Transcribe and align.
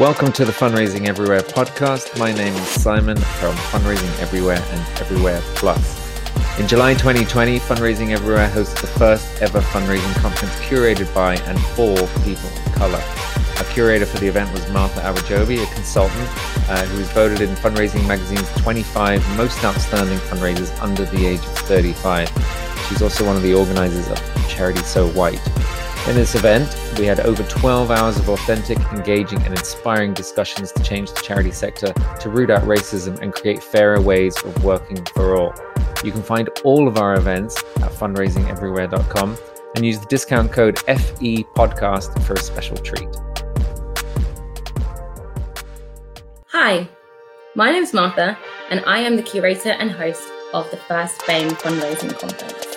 Welcome 0.00 0.32
to 0.32 0.46
the 0.46 0.52
Fundraising 0.52 1.08
Everywhere 1.08 1.42
podcast. 1.42 2.18
My 2.18 2.32
name 2.32 2.54
is 2.54 2.66
Simon 2.68 3.18
from 3.18 3.54
Fundraising 3.54 4.18
Everywhere 4.18 4.56
and 4.56 4.98
Everywhere 4.98 5.42
Plus. 5.56 6.58
In 6.58 6.66
July 6.66 6.94
2020, 6.94 7.58
Fundraising 7.58 8.12
Everywhere 8.12 8.48
hosted 8.48 8.80
the 8.80 8.86
first 8.86 9.42
ever 9.42 9.60
fundraising 9.60 10.14
conference 10.22 10.54
curated 10.60 11.14
by 11.14 11.34
and 11.36 11.60
for 11.76 11.94
people 12.24 12.48
of 12.48 12.72
color. 12.76 13.02
Our 13.58 13.64
curator 13.74 14.06
for 14.06 14.16
the 14.16 14.28
event 14.28 14.50
was 14.54 14.66
Martha 14.72 15.00
Awojobi, 15.00 15.62
a 15.62 15.74
consultant 15.74 16.30
uh, 16.70 16.86
who 16.86 16.96
was 16.96 17.10
voted 17.10 17.42
in 17.42 17.54
Fundraising 17.56 18.08
Magazine's 18.08 18.50
25 18.62 19.36
most 19.36 19.62
outstanding 19.62 20.16
fundraisers 20.20 20.72
under 20.82 21.04
the 21.04 21.26
age 21.26 21.40
of 21.40 21.58
35. 21.58 22.30
She's 22.88 23.02
also 23.02 23.26
one 23.26 23.36
of 23.36 23.42
the 23.42 23.52
organizers 23.52 24.08
of 24.08 24.48
Charity 24.48 24.80
So 24.80 25.08
White. 25.10 25.46
In 26.08 26.16
this 26.16 26.34
event, 26.34 26.74
we 26.98 27.04
had 27.04 27.20
over 27.20 27.42
12 27.44 27.90
hours 27.90 28.18
of 28.18 28.28
authentic, 28.28 28.78
engaging, 28.92 29.40
and 29.42 29.50
inspiring 29.56 30.12
discussions 30.12 30.72
to 30.72 30.82
change 30.82 31.12
the 31.12 31.20
charity 31.20 31.52
sector, 31.52 31.92
to 31.92 32.28
root 32.28 32.50
out 32.50 32.62
racism, 32.62 33.20
and 33.20 33.32
create 33.32 33.62
fairer 33.62 34.00
ways 34.00 34.36
of 34.42 34.64
working 34.64 35.04
for 35.14 35.36
all. 35.36 35.54
You 36.02 36.10
can 36.10 36.22
find 36.22 36.48
all 36.64 36.88
of 36.88 36.96
our 36.96 37.14
events 37.14 37.58
at 37.76 37.92
fundraisingeverywhere.com 37.92 39.38
and 39.76 39.86
use 39.86 40.00
the 40.00 40.06
discount 40.06 40.50
code 40.50 40.78
FE 40.80 41.44
Podcast 41.54 42.20
for 42.24 42.32
a 42.32 42.40
special 42.40 42.76
treat. 42.78 43.08
Hi, 46.46 46.88
my 47.54 47.70
name 47.70 47.84
is 47.84 47.92
Martha, 47.92 48.36
and 48.70 48.82
I 48.84 48.98
am 48.98 49.14
the 49.14 49.22
curator 49.22 49.70
and 49.70 49.92
host 49.92 50.28
of 50.54 50.68
the 50.72 50.76
first 50.76 51.22
Fame 51.22 51.50
fundraising 51.50 52.18
conference. 52.18 52.69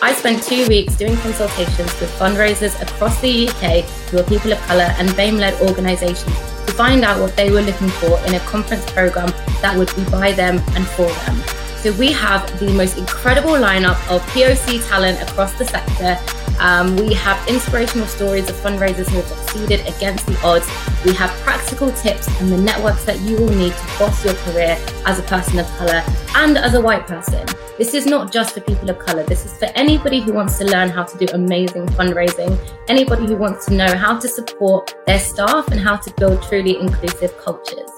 I 0.00 0.12
spent 0.12 0.42
two 0.42 0.66
weeks 0.68 0.96
doing 0.96 1.16
consultations 1.16 2.00
with 2.00 2.10
fundraisers 2.18 2.80
across 2.80 3.20
the 3.20 3.48
UK 3.48 3.84
who 4.10 4.18
are 4.18 4.22
people 4.24 4.52
of 4.52 4.58
colour 4.62 4.94
and 4.98 5.08
BAME 5.10 5.38
led 5.38 5.60
organisations 5.60 6.24
to 6.66 6.72
find 6.72 7.04
out 7.04 7.20
what 7.20 7.34
they 7.36 7.50
were 7.50 7.62
looking 7.62 7.88
for 7.88 8.18
in 8.26 8.34
a 8.34 8.40
conference 8.40 8.88
programme 8.92 9.32
that 9.60 9.76
would 9.76 9.94
be 9.96 10.04
by 10.10 10.32
them 10.32 10.60
and 10.76 10.86
for 10.86 11.06
them. 11.06 11.36
So 11.78 11.92
we 11.98 12.12
have 12.12 12.58
the 12.60 12.72
most 12.72 12.96
incredible 12.96 13.52
lineup 13.52 13.98
of 14.10 14.22
POC 14.32 14.88
talent 14.88 15.20
across 15.22 15.58
the 15.58 15.64
sector 15.64 16.16
um, 16.60 16.96
we 16.96 17.14
have 17.14 17.46
inspirational 17.48 18.06
stories 18.06 18.48
of 18.50 18.56
fundraisers 18.56 19.08
who 19.08 19.16
have 19.18 19.26
succeeded 19.26 19.80
against 19.86 20.26
the 20.26 20.36
odds. 20.42 20.66
We 21.04 21.14
have 21.14 21.30
practical 21.40 21.92
tips 21.92 22.26
and 22.40 22.50
the 22.50 22.56
networks 22.56 23.04
that 23.04 23.20
you 23.20 23.36
will 23.36 23.54
need 23.54 23.72
to 23.72 23.86
boss 23.98 24.24
your 24.24 24.34
career 24.34 24.76
as 25.06 25.20
a 25.20 25.22
person 25.22 25.60
of 25.60 25.66
colour 25.76 26.02
and 26.34 26.58
as 26.58 26.74
a 26.74 26.80
white 26.80 27.06
person. 27.06 27.46
This 27.78 27.94
is 27.94 28.06
not 28.06 28.32
just 28.32 28.54
for 28.54 28.60
people 28.60 28.90
of 28.90 28.98
colour, 28.98 29.22
this 29.22 29.46
is 29.46 29.56
for 29.56 29.66
anybody 29.76 30.18
who 30.20 30.32
wants 30.32 30.58
to 30.58 30.64
learn 30.64 30.88
how 30.88 31.04
to 31.04 31.16
do 31.16 31.32
amazing 31.32 31.86
fundraising, 31.86 32.58
anybody 32.88 33.24
who 33.24 33.36
wants 33.36 33.66
to 33.66 33.74
know 33.74 33.86
how 33.96 34.18
to 34.18 34.26
support 34.26 34.96
their 35.06 35.20
staff 35.20 35.68
and 35.68 35.78
how 35.78 35.94
to 35.94 36.12
build 36.14 36.42
truly 36.42 36.76
inclusive 36.76 37.38
cultures. 37.38 37.88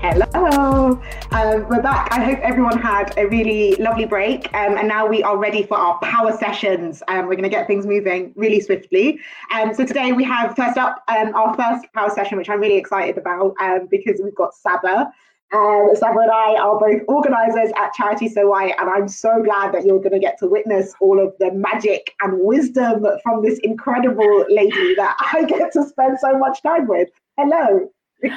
Hello, 0.00 1.00
um, 1.30 1.68
we're 1.68 1.80
back. 1.80 2.08
I 2.10 2.24
hope 2.24 2.40
everyone 2.40 2.76
had 2.76 3.16
a 3.16 3.28
really 3.28 3.76
lovely 3.76 4.06
break, 4.06 4.52
um, 4.52 4.76
and 4.76 4.88
now 4.88 5.06
we 5.06 5.22
are 5.22 5.36
ready 5.36 5.62
for 5.62 5.76
our 5.76 5.96
power 6.00 6.36
sessions. 6.36 7.04
Um, 7.06 7.26
we're 7.28 7.36
going 7.36 7.44
to 7.44 7.50
get 7.50 7.68
things 7.68 7.86
moving 7.86 8.32
really 8.34 8.58
swiftly. 8.58 9.20
Um, 9.54 9.72
so 9.74 9.86
today 9.86 10.10
we 10.10 10.24
have 10.24 10.56
first 10.56 10.76
up 10.76 11.04
um, 11.06 11.36
our 11.36 11.54
first 11.54 11.86
power 11.92 12.10
session, 12.10 12.36
which 12.36 12.50
I'm 12.50 12.58
really 12.58 12.78
excited 12.78 13.16
about 13.16 13.54
um, 13.60 13.86
because 13.88 14.20
we've 14.20 14.34
got 14.34 14.56
Saba. 14.56 15.12
Um, 15.52 15.90
Saba 15.94 16.20
and 16.20 16.30
I 16.30 16.54
are 16.54 16.78
both 16.78 17.02
organisers 17.08 17.72
at 17.76 17.92
Charity 17.92 18.28
So 18.28 18.48
White, 18.48 18.74
and 18.78 18.88
I'm 18.88 19.06
so 19.06 19.42
glad 19.42 19.72
that 19.74 19.84
you're 19.84 19.98
going 19.98 20.12
to 20.12 20.18
get 20.18 20.38
to 20.38 20.46
witness 20.46 20.94
all 20.98 21.20
of 21.20 21.34
the 21.38 21.52
magic 21.52 22.14
and 22.22 22.38
wisdom 22.40 23.06
from 23.22 23.42
this 23.42 23.58
incredible 23.58 24.46
lady 24.48 24.94
that 24.94 25.14
I 25.20 25.44
get 25.44 25.72
to 25.72 25.86
spend 25.86 26.18
so 26.20 26.38
much 26.38 26.62
time 26.62 26.86
with. 26.86 27.10
Hello. 27.36 27.90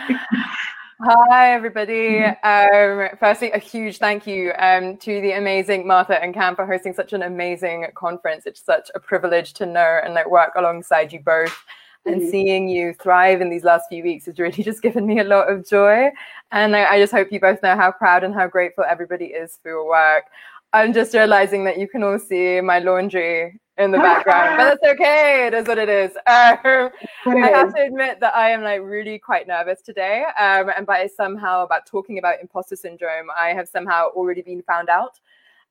Hi, 1.02 1.54
everybody. 1.54 2.20
Um, 2.20 3.10
firstly, 3.18 3.52
a 3.52 3.60
huge 3.60 3.98
thank 3.98 4.28
you 4.28 4.52
um, 4.58 4.98
to 4.98 5.22
the 5.22 5.34
amazing 5.34 5.88
Martha 5.88 6.22
and 6.22 6.34
Cam 6.34 6.56
for 6.56 6.66
hosting 6.66 6.94
such 6.94 7.14
an 7.14 7.22
amazing 7.24 7.86
conference. 7.96 8.46
It's 8.46 8.64
such 8.64 8.90
a 8.94 9.00
privilege 9.00 9.54
to 9.54 9.66
know 9.66 10.00
and 10.04 10.14
like 10.14 10.30
work 10.30 10.52
alongside 10.58 11.14
you 11.14 11.20
both. 11.20 11.64
And 12.06 12.22
mm-hmm. 12.22 12.30
seeing 12.30 12.70
you 12.70 12.94
thrive 12.94 13.42
in 13.42 13.50
these 13.50 13.64
last 13.64 13.86
few 13.90 14.04
weeks 14.04 14.26
has 14.26 14.38
really 14.40 14.64
just 14.64 14.82
given 14.82 15.06
me 15.06 15.20
a 15.20 15.24
lot 15.24 15.52
of 15.52 15.68
joy. 15.68 16.10
And 16.52 16.76
I, 16.76 16.86
I 16.86 17.00
just 17.00 17.12
hope 17.12 17.32
you 17.32 17.40
both 17.40 17.62
know 17.64 17.76
how 17.76 17.92
proud 17.92 18.24
and 18.24 18.34
how 18.34 18.48
grateful 18.48 18.84
everybody 18.88 19.26
is 19.26 19.58
for 19.62 19.70
your 19.70 19.88
work. 19.88 20.26
I'm 20.74 20.94
just 20.94 21.14
realizing 21.14 21.64
that 21.66 21.80
you 21.80 21.88
can 21.88 22.04
all 22.04 22.20
see 22.20 22.60
my 22.60 22.80
laundry 22.80 23.60
in 23.78 23.92
the 23.92 23.98
background, 24.10 24.58
but 24.58 24.64
that's 24.82 24.94
okay. 24.94 25.48
It 25.48 25.54
is 25.54 25.68
what 25.68 25.78
it 25.78 25.90
is. 25.90 26.12
Um, 27.28 27.44
I 27.44 27.48
have 27.48 27.74
to 27.74 27.82
admit 27.82 28.20
that 28.20 28.36
I 28.36 28.52
am 28.52 28.62
like 28.62 28.82
really 28.82 29.18
quite 29.18 29.48
nervous 29.48 29.82
today, 29.82 30.26
um, 30.40 30.70
and 30.76 30.86
by 30.86 31.08
somehow 31.08 31.64
about 31.64 31.88
talking 31.88 32.20
about 32.20 32.40
imposter 32.40 32.76
syndrome, 32.76 33.28
I 33.36 33.50
have 33.50 33.68
somehow 33.68 34.10
already 34.16 34.44
been 34.44 34.62
found 34.62 34.90
out. 34.90 35.20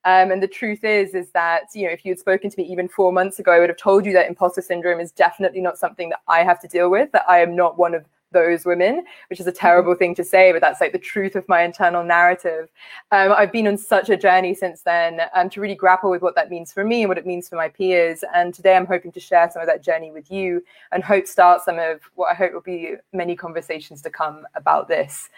Um, 0.04 0.31
and 0.31 0.42
the 0.42 0.48
truth 0.48 0.84
is, 0.84 1.15
is 1.15 1.31
that 1.31 1.65
you 1.75 1.87
know, 1.87 1.92
if 1.92 2.04
you 2.04 2.10
had 2.10 2.19
spoken 2.19 2.50
to 2.50 2.60
me 2.60 2.65
even 2.65 2.88
four 2.88 3.12
months 3.12 3.38
ago, 3.38 3.53
I 3.53 3.60
would 3.60 3.70
have 3.70 3.78
told 3.78 4.04
you 4.04 4.12
that 4.12 4.28
imposter 4.28 4.62
syndrome 4.62 5.00
is 5.00 5.12
definitely 5.12 5.60
not 5.60 5.78
something 5.78 6.10
that 6.10 6.20
I 6.28 6.44
have 6.44 6.60
to 6.60 6.69
deal 6.69 6.91
with. 6.91 7.12
That 7.12 7.25
I 7.28 7.41
am 7.41 7.56
not 7.56 7.78
one 7.78 7.94
of 7.94 8.04
those 8.34 8.66
women, 8.66 9.04
which 9.31 9.41
is 9.41 9.47
a 9.47 9.53
terrible 9.53 9.94
thing 9.94 10.15
to 10.16 10.22
say, 10.22 10.53
but 10.53 10.60
that's 10.60 10.82
like 10.82 10.92
the 10.92 10.98
truth 10.98 11.37
of 11.37 11.48
my 11.48 11.62
internal 11.62 12.04
narrative. 12.04 12.69
Um, 13.10 13.32
I've 13.32 13.53
been 13.53 13.66
on 13.66 13.78
such 13.78 14.10
a 14.10 14.16
journey 14.16 14.54
since 14.54 14.82
then 14.82 15.22
um, 15.34 15.48
to 15.50 15.60
really 15.62 15.75
grapple 15.75 16.10
with 16.10 16.21
what 16.21 16.34
that 16.34 16.50
means 16.50 16.71
for 16.71 16.84
me 16.84 17.03
and 17.03 17.09
what 17.09 17.16
it 17.16 17.26
means 17.26 17.48
for 17.48 17.56
my 17.56 17.69
peers. 17.69 18.22
And 18.34 18.53
today 18.53 18.76
I'm 18.76 18.86
hoping 18.86 19.12
to 19.12 19.21
share 19.21 19.50
some 19.50 19.62
of 19.62 19.69
that 19.69 19.82
journey 19.82 20.10
with 20.10 20.31
you 20.31 20.62
and 20.92 21.03
hope 21.03 21.26
start 21.26 21.62
some 21.62 21.78
of 21.78 22.00
what 22.16 22.31
I 22.31 22.34
hope 22.34 22.53
will 22.53 22.60
be 22.60 22.97
many 23.15 23.34
conversations 23.34 24.03
to 24.03 24.10
come 24.10 24.47
about 24.54 24.88
this. 24.88 25.31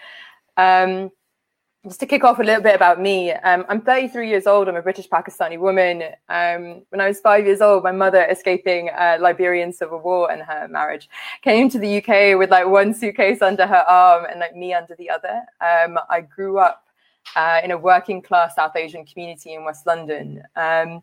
Um, 0.56 1.12
just 1.86 2.00
to 2.00 2.06
kick 2.06 2.24
off 2.24 2.38
a 2.40 2.42
little 2.42 2.62
bit 2.62 2.74
about 2.74 3.00
me, 3.00 3.32
um, 3.32 3.64
I'm 3.68 3.80
33 3.80 4.28
years 4.28 4.46
old. 4.46 4.68
I'm 4.68 4.76
a 4.76 4.82
British 4.82 5.08
Pakistani 5.08 5.58
woman. 5.58 6.02
Um, 6.28 6.82
when 6.88 7.00
I 7.00 7.06
was 7.06 7.20
five 7.20 7.46
years 7.46 7.60
old, 7.60 7.84
my 7.84 7.92
mother, 7.92 8.24
escaping 8.24 8.90
a 8.96 9.18
Liberian 9.18 9.72
civil 9.72 10.00
war 10.00 10.30
and 10.30 10.42
her 10.42 10.66
marriage, 10.68 11.08
came 11.42 11.68
to 11.70 11.78
the 11.78 11.98
UK 11.98 12.38
with 12.38 12.50
like 12.50 12.66
one 12.66 12.92
suitcase 12.92 13.40
under 13.40 13.66
her 13.66 13.84
arm 13.88 14.26
and 14.28 14.40
like 14.40 14.56
me 14.56 14.74
under 14.74 14.96
the 14.96 15.08
other. 15.08 15.42
Um, 15.60 15.98
I 16.10 16.22
grew 16.22 16.58
up 16.58 16.84
uh, 17.36 17.60
in 17.62 17.70
a 17.70 17.78
working 17.78 18.20
class 18.20 18.56
South 18.56 18.74
Asian 18.74 19.04
community 19.04 19.54
in 19.54 19.64
West 19.64 19.86
London. 19.86 20.42
Um, 20.56 21.02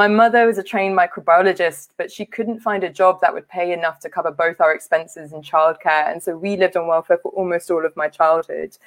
my 0.00 0.08
mother 0.08 0.46
was 0.46 0.56
a 0.56 0.62
trained 0.62 0.96
microbiologist, 0.96 1.90
but 1.98 2.10
she 2.10 2.24
couldn't 2.24 2.60
find 2.60 2.82
a 2.84 2.88
job 2.88 3.20
that 3.20 3.34
would 3.34 3.46
pay 3.50 3.74
enough 3.74 4.00
to 4.00 4.08
cover 4.08 4.30
both 4.30 4.58
our 4.58 4.72
expenses 4.72 5.34
and 5.34 5.44
childcare. 5.44 6.10
And 6.10 6.22
so 6.22 6.38
we 6.38 6.56
lived 6.56 6.74
on 6.78 6.86
welfare 6.86 7.18
for 7.22 7.30
almost 7.32 7.70
all 7.70 7.84
of 7.84 7.94
my 7.96 8.08
childhood. 8.08 8.78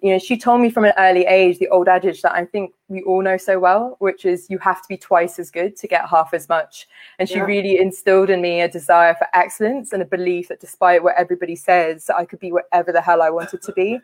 You 0.00 0.12
know, 0.12 0.18
she 0.18 0.38
told 0.38 0.62
me 0.62 0.70
from 0.70 0.86
an 0.86 0.94
early 0.96 1.26
age 1.26 1.58
the 1.58 1.68
old 1.68 1.86
adage 1.86 2.22
that 2.22 2.32
I 2.32 2.46
think 2.46 2.72
we 2.88 3.02
all 3.02 3.20
know 3.20 3.36
so 3.36 3.58
well, 3.58 3.96
which 3.98 4.24
is 4.24 4.48
you 4.48 4.56
have 4.56 4.80
to 4.80 4.88
be 4.88 4.96
twice 4.96 5.38
as 5.38 5.50
good 5.50 5.76
to 5.76 5.86
get 5.86 6.08
half 6.08 6.32
as 6.32 6.48
much. 6.48 6.88
And 7.18 7.28
she 7.28 7.34
yeah. 7.34 7.44
really 7.44 7.78
instilled 7.78 8.30
in 8.30 8.40
me 8.40 8.62
a 8.62 8.68
desire 8.68 9.14
for 9.16 9.26
excellence 9.34 9.92
and 9.92 10.00
a 10.00 10.06
belief 10.06 10.48
that 10.48 10.60
despite 10.60 11.02
what 11.02 11.14
everybody 11.18 11.56
says, 11.56 12.08
I 12.08 12.24
could 12.24 12.40
be 12.40 12.52
whatever 12.52 12.90
the 12.90 13.02
hell 13.02 13.20
I 13.20 13.28
wanted 13.28 13.60
to 13.60 13.72
be. 13.72 14.00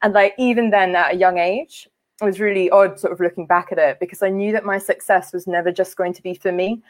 And 0.00 0.14
like 0.14 0.32
even 0.38 0.70
then 0.70 0.96
at 0.96 1.12
a 1.12 1.16
young 1.18 1.36
age, 1.36 1.90
it 2.20 2.24
was 2.24 2.40
really 2.40 2.70
odd 2.70 2.98
sort 2.98 3.12
of 3.12 3.20
looking 3.20 3.46
back 3.46 3.72
at 3.72 3.78
it 3.78 3.98
because 3.98 4.22
I 4.22 4.28
knew 4.28 4.52
that 4.52 4.64
my 4.64 4.78
success 4.78 5.32
was 5.32 5.46
never 5.46 5.72
just 5.72 5.96
going 5.96 6.12
to 6.14 6.22
be 6.22 6.34
for 6.34 6.52
me. 6.52 6.82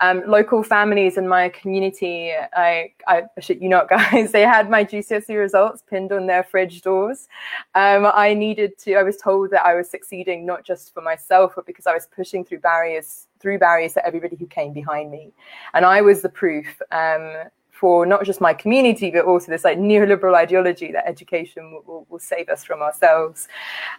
Um, 0.00 0.22
local 0.28 0.62
families 0.62 1.16
in 1.16 1.26
my 1.26 1.48
community, 1.48 2.32
I, 2.52 2.92
I 3.08 3.24
shit 3.40 3.60
you 3.60 3.68
not, 3.68 3.88
guys, 3.88 4.30
they 4.30 4.42
had 4.42 4.70
my 4.70 4.84
GCSE 4.84 5.36
results 5.36 5.82
pinned 5.88 6.12
on 6.12 6.26
their 6.26 6.44
fridge 6.44 6.82
doors. 6.82 7.28
Um, 7.74 8.10
I 8.14 8.34
needed 8.34 8.78
to, 8.80 8.94
I 8.94 9.02
was 9.02 9.16
told 9.16 9.50
that 9.50 9.66
I 9.66 9.74
was 9.74 9.90
succeeding 9.90 10.46
not 10.46 10.64
just 10.64 10.94
for 10.94 11.00
myself, 11.00 11.54
but 11.56 11.66
because 11.66 11.86
I 11.86 11.94
was 11.94 12.06
pushing 12.14 12.44
through 12.44 12.60
barriers, 12.60 13.26
through 13.40 13.58
barriers 13.58 13.94
to 13.94 14.06
everybody 14.06 14.36
who 14.36 14.46
came 14.46 14.72
behind 14.72 15.10
me. 15.10 15.32
And 15.74 15.84
I 15.84 16.00
was 16.00 16.22
the 16.22 16.28
proof 16.28 16.66
um, 16.92 17.48
for 17.78 18.04
not 18.04 18.24
just 18.24 18.40
my 18.40 18.52
community, 18.52 19.10
but 19.10 19.24
also 19.24 19.52
this 19.52 19.62
like 19.62 19.78
neoliberal 19.78 20.34
ideology 20.34 20.90
that 20.90 21.06
education 21.06 21.72
will, 21.72 21.82
will, 21.86 22.06
will 22.08 22.18
save 22.18 22.48
us 22.48 22.64
from 22.64 22.82
ourselves. 22.82 23.46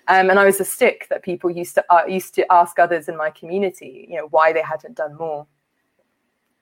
Um, 0.10 0.30
and 0.30 0.38
I 0.38 0.46
was 0.46 0.58
the 0.58 0.66
stick 0.66 1.08
that 1.10 1.24
people 1.24 1.50
used 1.50 1.76
to 1.76 1.86
uh, 1.90 2.06
used 2.06 2.36
to 2.36 2.46
ask 2.52 2.78
others 2.78 3.08
in 3.08 3.16
my 3.16 3.30
community, 3.30 4.06
you 4.10 4.18
know, 4.18 4.28
why 4.32 4.52
they 4.52 4.62
hadn't 4.62 4.96
done 4.96 5.16
more. 5.16 5.48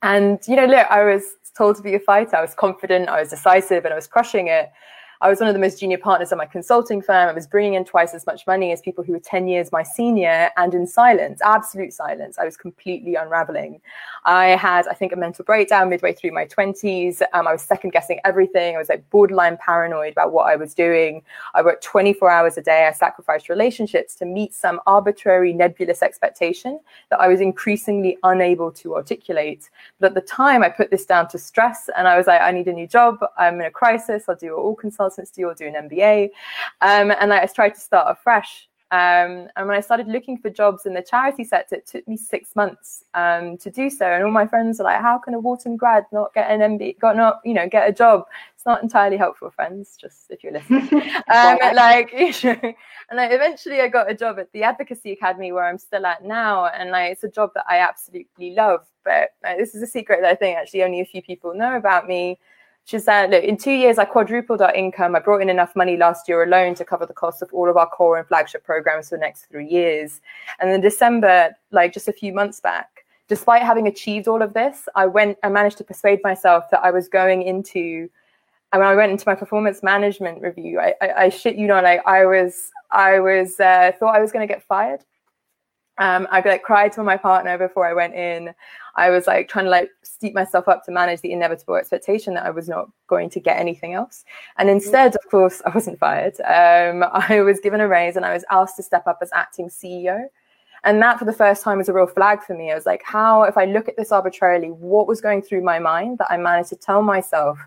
And 0.03 0.39
you 0.47 0.55
know, 0.55 0.65
look, 0.65 0.85
I 0.91 1.03
was 1.03 1.23
told 1.55 1.75
to 1.77 1.81
be 1.81 1.95
a 1.95 1.99
fighter. 1.99 2.35
I 2.35 2.41
was 2.41 2.53
confident, 2.53 3.09
I 3.09 3.19
was 3.19 3.29
decisive, 3.29 3.83
and 3.85 3.93
I 3.93 3.95
was 3.95 4.07
crushing 4.07 4.47
it. 4.47 4.71
I 5.19 5.29
was 5.29 5.39
one 5.39 5.49
of 5.49 5.55
the 5.55 5.59
most 5.59 5.79
junior 5.79 5.97
partners 5.97 6.31
at 6.31 6.37
my 6.37 6.45
consulting 6.45 7.01
firm. 7.01 7.27
I 7.27 7.33
was 7.33 7.47
bringing 7.47 7.73
in 7.73 7.85
twice 7.85 8.13
as 8.13 8.27
much 8.27 8.45
money 8.45 8.71
as 8.71 8.81
people 8.81 9.03
who 9.03 9.13
were 9.13 9.19
10 9.19 9.47
years 9.47 9.71
my 9.71 9.81
senior, 9.81 10.51
and 10.57 10.75
in 10.75 10.85
silence, 10.85 11.41
absolute 11.43 11.91
silence, 11.91 12.37
I 12.37 12.45
was 12.45 12.55
completely 12.55 13.15
unraveling. 13.15 13.81
I 14.25 14.49
had, 14.49 14.87
I 14.87 14.93
think, 14.93 15.13
a 15.13 15.15
mental 15.15 15.43
breakdown 15.43 15.89
midway 15.89 16.13
through 16.13 16.33
my 16.33 16.45
20s. 16.45 17.23
Um, 17.33 17.47
I 17.47 17.51
was 17.51 17.63
second 17.63 17.93
guessing 17.93 18.19
everything. 18.25 18.75
I 18.75 18.77
was 18.77 18.89
like 18.89 19.09
borderline 19.09 19.57
paranoid 19.57 20.11
about 20.11 20.33
what 20.33 20.47
I 20.47 20.55
was 20.55 20.75
doing. 20.75 21.23
I 21.55 21.63
worked 21.63 21.83
24 21.83 22.29
hours 22.29 22.57
a 22.57 22.61
day. 22.61 22.87
I 22.87 22.91
sacrificed 22.91 23.49
relationships 23.49 24.13
to 24.15 24.25
meet 24.25 24.53
some 24.53 24.79
arbitrary, 24.85 25.51
nebulous 25.51 26.03
expectation 26.03 26.79
that 27.09 27.19
I 27.19 27.27
was 27.27 27.41
increasingly 27.41 28.17
unable 28.21 28.71
to 28.73 28.95
articulate. 28.95 29.69
But 29.99 30.07
at 30.07 30.13
the 30.13 30.21
time, 30.21 30.61
I 30.61 30.69
put 30.69 30.91
this 30.91 31.05
down 31.05 31.27
to 31.29 31.39
stress, 31.39 31.89
and 31.97 32.07
I 32.07 32.17
was 32.17 32.27
like, 32.27 32.41
I 32.41 32.51
need 32.51 32.67
a 32.67 32.73
new 32.73 32.87
job. 32.87 33.17
I'm 33.35 33.59
in 33.61 33.65
a 33.65 33.71
crisis. 33.71 34.25
I'll 34.29 34.35
do 34.35 34.53
all 34.53 34.75
consultants 34.75 35.06
do. 35.15 35.49
I'll 35.49 35.55
do 35.55 35.67
an 35.67 35.89
MBA. 35.89 36.29
Um, 36.81 37.11
and 37.19 37.33
I 37.33 37.45
tried 37.45 37.75
to 37.75 37.79
start 37.79 38.07
afresh. 38.09 38.67
Um, 38.89 39.49
and 39.57 39.67
when 39.67 39.75
I 39.75 39.81
started 39.81 40.07
looking 40.07 40.37
for 40.37 40.49
jobs 40.49 40.85
in 40.85 40.93
the 40.93 41.01
charity 41.01 41.43
sector, 41.43 41.75
it 41.75 41.85
took 41.85 42.07
me 42.07 42.15
six 42.15 42.55
months 42.55 43.03
um, 43.15 43.57
to 43.57 43.69
do 43.69 43.89
so. 43.89 44.05
And 44.05 44.23
all 44.23 44.31
my 44.31 44.47
friends 44.47 44.79
are 44.79 44.85
like, 44.85 45.01
"How 45.01 45.17
can 45.17 45.33
a 45.33 45.39
Wharton 45.39 45.75
grad 45.75 46.05
not 46.13 46.33
get 46.33 46.49
an 46.49 46.61
MBA? 46.61 46.99
Got 46.99 47.17
not, 47.17 47.41
you 47.43 47.53
know, 47.53 47.67
get 47.67 47.89
a 47.89 47.91
job?" 47.91 48.23
It's 48.55 48.65
not 48.65 48.81
entirely 48.81 49.17
helpful, 49.17 49.49
friends. 49.49 49.97
Just 49.99 50.27
if 50.29 50.41
you're 50.41 50.53
listening, 50.53 50.87
um, 51.33 51.57
like, 51.73 52.13
and 52.13 52.75
like, 53.13 53.31
eventually 53.31 53.81
I 53.81 53.89
got 53.89 54.09
a 54.09 54.15
job 54.15 54.39
at 54.39 54.49
the 54.53 54.63
Advocacy 54.63 55.11
Academy 55.11 55.51
where 55.51 55.65
I'm 55.65 55.77
still 55.77 56.05
at 56.05 56.23
now, 56.23 56.67
and 56.67 56.89
like, 56.91 57.11
it's 57.11 57.25
a 57.25 57.29
job 57.29 57.51
that 57.55 57.65
I 57.67 57.79
absolutely 57.79 58.51
love. 58.51 58.85
But 59.03 59.31
like, 59.43 59.57
this 59.57 59.75
is 59.75 59.81
a 59.81 59.87
secret 59.87 60.21
that 60.21 60.31
I 60.31 60.35
think 60.35 60.57
actually 60.57 60.83
only 60.83 61.01
a 61.01 61.05
few 61.05 61.21
people 61.21 61.53
know 61.53 61.75
about 61.75 62.07
me. 62.07 62.39
She 62.87 62.99
said, 62.99 63.31
look, 63.31 63.43
in 63.43 63.57
two 63.57 63.73
years, 63.73 63.97
I 63.97 64.05
quadrupled 64.05 64.61
our 64.61 64.73
income. 64.73 65.13
I 65.13 65.19
brought 65.19 65.41
in 65.41 65.49
enough 65.49 65.75
money 65.75 65.97
last 65.97 66.29
year 66.29 66.41
alone 66.43 66.73
to 66.75 66.85
cover 66.85 67.05
the 67.05 67.13
cost 67.13 67.41
of 67.41 67.49
all 67.51 67.69
of 67.69 67.75
our 67.75 67.85
core 67.85 68.17
and 68.17 68.25
flagship 68.25 68.63
programs 68.63 69.09
for 69.09 69.17
the 69.17 69.19
next 69.19 69.47
three 69.51 69.67
years. 69.67 70.21
And 70.61 70.69
in 70.69 70.79
December, 70.79 71.53
like 71.71 71.93
just 71.93 72.07
a 72.07 72.13
few 72.13 72.31
months 72.31 72.61
back, 72.61 73.03
despite 73.27 73.61
having 73.61 73.87
achieved 73.87 74.29
all 74.29 74.41
of 74.41 74.53
this, 74.53 74.87
I 74.95 75.05
went, 75.05 75.37
I 75.43 75.49
managed 75.49 75.77
to 75.79 75.83
persuade 75.83 76.21
myself 76.23 76.63
that 76.71 76.79
I 76.81 76.91
was 76.91 77.09
going 77.09 77.41
into, 77.41 78.09
and 78.71 78.79
when 78.79 78.87
I 78.87 78.95
went 78.95 79.11
into 79.11 79.27
my 79.27 79.35
performance 79.35 79.83
management 79.83 80.41
review, 80.41 80.79
I, 80.79 80.93
I, 81.01 81.11
I 81.23 81.29
shit 81.29 81.57
you 81.57 81.67
not, 81.67 81.83
like 81.83 81.99
I 82.07 82.25
was, 82.25 82.71
I 82.89 83.19
was, 83.19 83.59
uh, 83.59 83.91
thought 83.99 84.15
I 84.15 84.21
was 84.21 84.31
going 84.31 84.47
to 84.47 84.53
get 84.53 84.63
fired. 84.63 85.03
Um, 85.99 86.27
I 86.29 86.41
like 86.41 86.63
cried 86.63 86.91
to 86.93 87.03
my 87.03 87.17
partner 87.17 87.57
before 87.57 87.87
I 87.87 87.93
went 87.93 88.13
in. 88.13 88.53
I 88.95 89.09
was 89.09 89.27
like 89.27 89.47
trying 89.47 89.65
to 89.65 89.71
like 89.71 89.89
steep 90.03 90.33
myself 90.33 90.67
up 90.67 90.83
to 90.85 90.91
manage 90.91 91.21
the 91.21 91.31
inevitable 91.31 91.75
expectation 91.75 92.33
that 92.35 92.45
I 92.45 92.49
was 92.49 92.67
not 92.67 92.89
going 93.07 93.29
to 93.31 93.39
get 93.39 93.57
anything 93.57 93.93
else. 93.93 94.25
And 94.57 94.69
instead, 94.69 95.15
of 95.15 95.29
course, 95.29 95.61
I 95.65 95.69
wasn't 95.69 95.99
fired. 95.99 96.39
Um, 96.41 97.03
I 97.11 97.41
was 97.41 97.59
given 97.59 97.81
a 97.81 97.87
raise 97.87 98.15
and 98.15 98.25
I 98.25 98.33
was 98.33 98.45
asked 98.49 98.77
to 98.77 98.83
step 98.83 99.07
up 99.07 99.19
as 99.21 99.29
acting 99.33 99.69
CEO. 99.69 100.27
And 100.83 101.01
that, 101.01 101.19
for 101.19 101.25
the 101.25 101.33
first 101.33 101.63
time, 101.63 101.79
was 101.79 101.89
a 101.89 101.93
real 101.93 102.07
flag 102.07 102.41
for 102.43 102.53
me. 102.53 102.71
I 102.71 102.75
was 102.75 102.85
like, 102.85 103.01
how, 103.03 103.43
if 103.43 103.57
I 103.57 103.65
look 103.65 103.89
at 103.89 103.97
this 103.97 104.11
arbitrarily, 104.11 104.69
what 104.69 105.07
was 105.07 105.21
going 105.21 105.41
through 105.41 105.63
my 105.63 105.79
mind 105.79 106.19
that 106.19 106.31
I 106.31 106.37
managed 106.37 106.69
to 106.69 106.75
tell 106.75 107.01
myself 107.01 107.59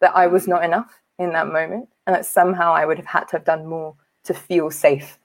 that 0.00 0.14
I 0.16 0.26
was 0.26 0.46
not 0.46 0.64
enough 0.64 1.00
in 1.18 1.32
that 1.32 1.48
moment 1.48 1.88
and 2.06 2.14
that 2.14 2.26
somehow 2.26 2.72
I 2.72 2.86
would 2.86 2.98
have 2.98 3.06
had 3.06 3.24
to 3.28 3.36
have 3.36 3.44
done 3.44 3.66
more 3.66 3.94
to 4.24 4.34
feel 4.34 4.70
safe. 4.70 5.18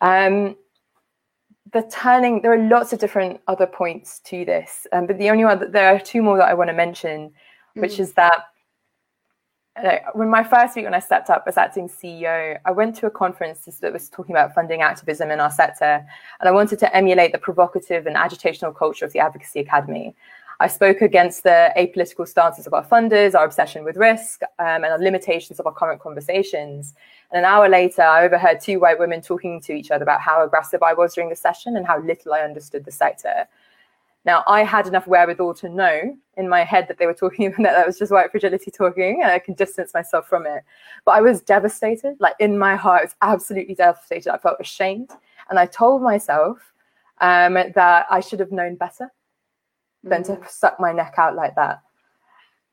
Um, 0.00 0.56
the 1.74 1.82
turning 1.90 2.40
there 2.40 2.52
are 2.52 2.68
lots 2.68 2.92
of 2.92 3.00
different 3.00 3.40
other 3.48 3.66
points 3.66 4.20
to 4.20 4.44
this 4.44 4.86
um, 4.92 5.06
but 5.06 5.18
the 5.18 5.28
only 5.28 5.44
one 5.44 5.70
there 5.72 5.94
are 5.94 5.98
two 5.98 6.22
more 6.22 6.38
that 6.38 6.48
i 6.48 6.54
want 6.54 6.70
to 6.70 6.74
mention 6.74 7.30
which 7.74 7.96
mm. 7.96 8.00
is 8.00 8.12
that 8.12 8.44
uh, 9.84 9.96
when 10.12 10.30
my 10.30 10.44
first 10.44 10.76
week 10.76 10.84
when 10.84 10.94
i 10.94 11.00
stepped 11.00 11.28
up 11.28 11.42
as 11.48 11.58
acting 11.58 11.88
ceo 11.88 12.56
i 12.64 12.70
went 12.70 12.94
to 12.94 13.06
a 13.06 13.10
conference 13.10 13.64
that 13.80 13.92
was 13.92 14.08
talking 14.08 14.34
about 14.34 14.54
funding 14.54 14.82
activism 14.82 15.32
in 15.32 15.40
our 15.40 15.50
sector 15.50 16.06
and 16.40 16.48
i 16.48 16.52
wanted 16.52 16.78
to 16.78 16.96
emulate 16.96 17.32
the 17.32 17.38
provocative 17.38 18.06
and 18.06 18.14
agitational 18.14 18.74
culture 18.74 19.04
of 19.04 19.12
the 19.12 19.18
advocacy 19.18 19.58
academy 19.58 20.14
I 20.60 20.68
spoke 20.68 21.00
against 21.00 21.42
the 21.42 21.72
apolitical 21.76 22.26
stances 22.26 22.66
of 22.66 22.74
our 22.74 22.84
funders, 22.84 23.34
our 23.34 23.44
obsession 23.44 23.84
with 23.84 23.96
risk, 23.96 24.42
um, 24.58 24.84
and 24.84 25.00
the 25.00 25.04
limitations 25.04 25.58
of 25.58 25.66
our 25.66 25.72
current 25.72 26.00
conversations. 26.00 26.94
And 27.32 27.40
an 27.40 27.44
hour 27.44 27.68
later, 27.68 28.02
I 28.02 28.24
overheard 28.24 28.60
two 28.60 28.78
white 28.78 28.98
women 28.98 29.20
talking 29.20 29.60
to 29.62 29.72
each 29.72 29.90
other 29.90 30.04
about 30.04 30.20
how 30.20 30.44
aggressive 30.44 30.82
I 30.82 30.94
was 30.94 31.14
during 31.14 31.30
the 31.30 31.36
session 31.36 31.76
and 31.76 31.86
how 31.86 32.00
little 32.00 32.32
I 32.32 32.40
understood 32.40 32.84
the 32.84 32.92
sector. 32.92 33.48
Now, 34.24 34.42
I 34.46 34.62
had 34.62 34.86
enough 34.86 35.06
wherewithal 35.06 35.54
to 35.54 35.68
know 35.68 36.16
in 36.36 36.48
my 36.48 36.64
head 36.64 36.88
that 36.88 36.98
they 36.98 37.06
were 37.06 37.14
talking 37.14 37.50
that 37.58 37.62
that 37.72 37.86
was 37.86 37.98
just 37.98 38.12
white 38.12 38.30
fragility 38.30 38.70
talking, 38.70 39.22
and 39.22 39.32
I 39.32 39.40
can 39.40 39.54
distance 39.54 39.92
myself 39.92 40.28
from 40.28 40.46
it. 40.46 40.62
But 41.04 41.12
I 41.12 41.20
was 41.20 41.40
devastated, 41.40 42.16
like 42.20 42.34
in 42.38 42.56
my 42.56 42.76
heart, 42.76 43.02
I 43.02 43.06
was 43.06 43.14
absolutely 43.20 43.74
devastated. 43.74 44.32
I 44.32 44.38
felt 44.38 44.58
ashamed, 44.60 45.10
and 45.50 45.58
I 45.58 45.66
told 45.66 46.00
myself 46.00 46.58
um, 47.20 47.54
that 47.54 48.06
I 48.08 48.20
should 48.20 48.40
have 48.40 48.52
known 48.52 48.76
better 48.76 49.10
than 50.04 50.22
to 50.24 50.32
mm. 50.32 50.48
suck 50.48 50.78
my 50.78 50.92
neck 50.92 51.14
out 51.16 51.34
like 51.34 51.54
that. 51.56 51.82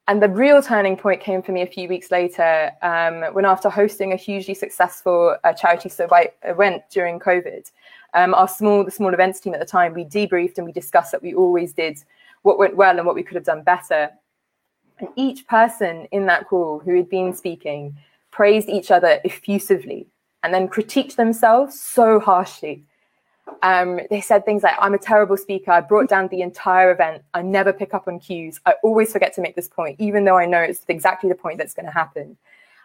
And 0.08 0.22
the 0.22 0.30
real 0.30 0.62
turning 0.62 0.98
point 0.98 1.22
came 1.22 1.42
for 1.42 1.52
me 1.52 1.62
a 1.62 1.68
few 1.68 1.88
weeks 1.88 2.12
later 2.12 2.72
um, 2.82 3.34
when, 3.34 3.46
after 3.46 3.70
hosting 3.70 4.12
a 4.12 4.16
hugely 4.16 4.54
successful 4.54 5.38
uh, 5.44 5.54
charity 5.54 5.90
survey 5.90 6.32
event 6.44 6.84
during 6.92 7.20
COVID, 7.20 7.72
um, 8.14 8.34
our 8.34 8.48
small, 8.48 8.84
the 8.84 8.92
small 8.92 9.14
events 9.14 9.40
team 9.40 9.54
at 9.54 9.60
the 9.60 9.66
time, 9.66 9.94
we 9.94 10.04
debriefed 10.04 10.58
and 10.58 10.66
we 10.66 10.74
discussed 10.74 11.12
that 11.14 11.22
we 11.22 11.34
always 11.34 11.72
did 11.72 12.04
what 12.42 12.58
went 12.58 12.76
well 12.76 12.98
and 12.98 13.06
what 13.06 13.16
we 13.16 13.24
could 13.24 13.36
have 13.36 13.46
done 13.46 13.62
better. 13.62 14.10
And 15.00 15.10
each 15.16 15.48
person 15.48 16.08
in 16.12 16.26
that 16.26 16.48
call 16.48 16.80
who 16.80 16.96
had 16.96 17.10
been 17.10 17.34
speaking 17.34 17.96
praised 18.32 18.70
each 18.70 18.92
other 18.92 19.20
effusively 19.24 20.08
and 20.44 20.54
then 20.54 20.68
critiqued 20.68 21.16
themselves 21.16 21.80
so 21.80 22.20
harshly 22.20 22.84
um, 23.64 24.00
they 24.10 24.22
said 24.22 24.46
things 24.46 24.64
like, 24.64 24.76
I'm 24.80 24.94
a 24.94 24.98
terrible 24.98 25.38
speaker. 25.38 25.72
I 25.72 25.82
brought 25.82 26.10
down 26.10 26.28
the 26.28 26.42
entire 26.42 26.92
event. 26.92 27.24
I 27.34 27.42
never 27.42 27.72
pick 27.72 27.94
up 27.94 28.08
on 28.08 28.20
cues. 28.20 28.60
I 28.66 28.76
always 28.84 29.12
forget 29.12 29.34
to 29.36 29.42
make 29.42 29.56
this 29.56 29.68
point, 29.68 30.00
even 30.00 30.26
though 30.26 30.38
I 30.38 30.46
know 30.46 30.62
it's 30.62 30.84
exactly 30.88 31.30
the 31.30 31.36
point 31.36 31.58
that's 31.58 31.74
going 31.74 31.86
to 31.86 31.92
happen. 31.92 32.38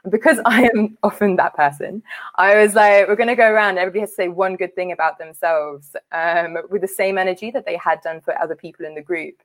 And 0.05 0.13
because 0.13 0.39
I 0.45 0.69
am 0.75 0.97
often 1.03 1.37
that 1.37 1.55
person, 1.55 2.03
I 2.37 2.57
was 2.57 2.75
like, 2.75 3.09
we're 3.09 3.17
going 3.17 3.29
to 3.29 3.35
go 3.35 3.51
around. 3.51 3.79
Everybody 3.79 4.01
has 4.01 4.11
to 4.11 4.17
say 4.17 4.29
one 4.29 4.57
good 4.57 4.75
thing 4.75 4.93
about 4.93 5.19
themselves 5.19 5.97
um, 6.13 6.59
with 6.71 6.83
the 6.83 6.89
same 6.89 7.19
energy 7.19 7.51
that 7.51 7.67
they 7.67 7.77
had 7.77 8.01
done 8.03 8.21
for 8.21 8.39
other 8.41 8.55
people 8.55 8.87
in 8.87 8.95
the 8.95 9.03
group. 9.03 9.43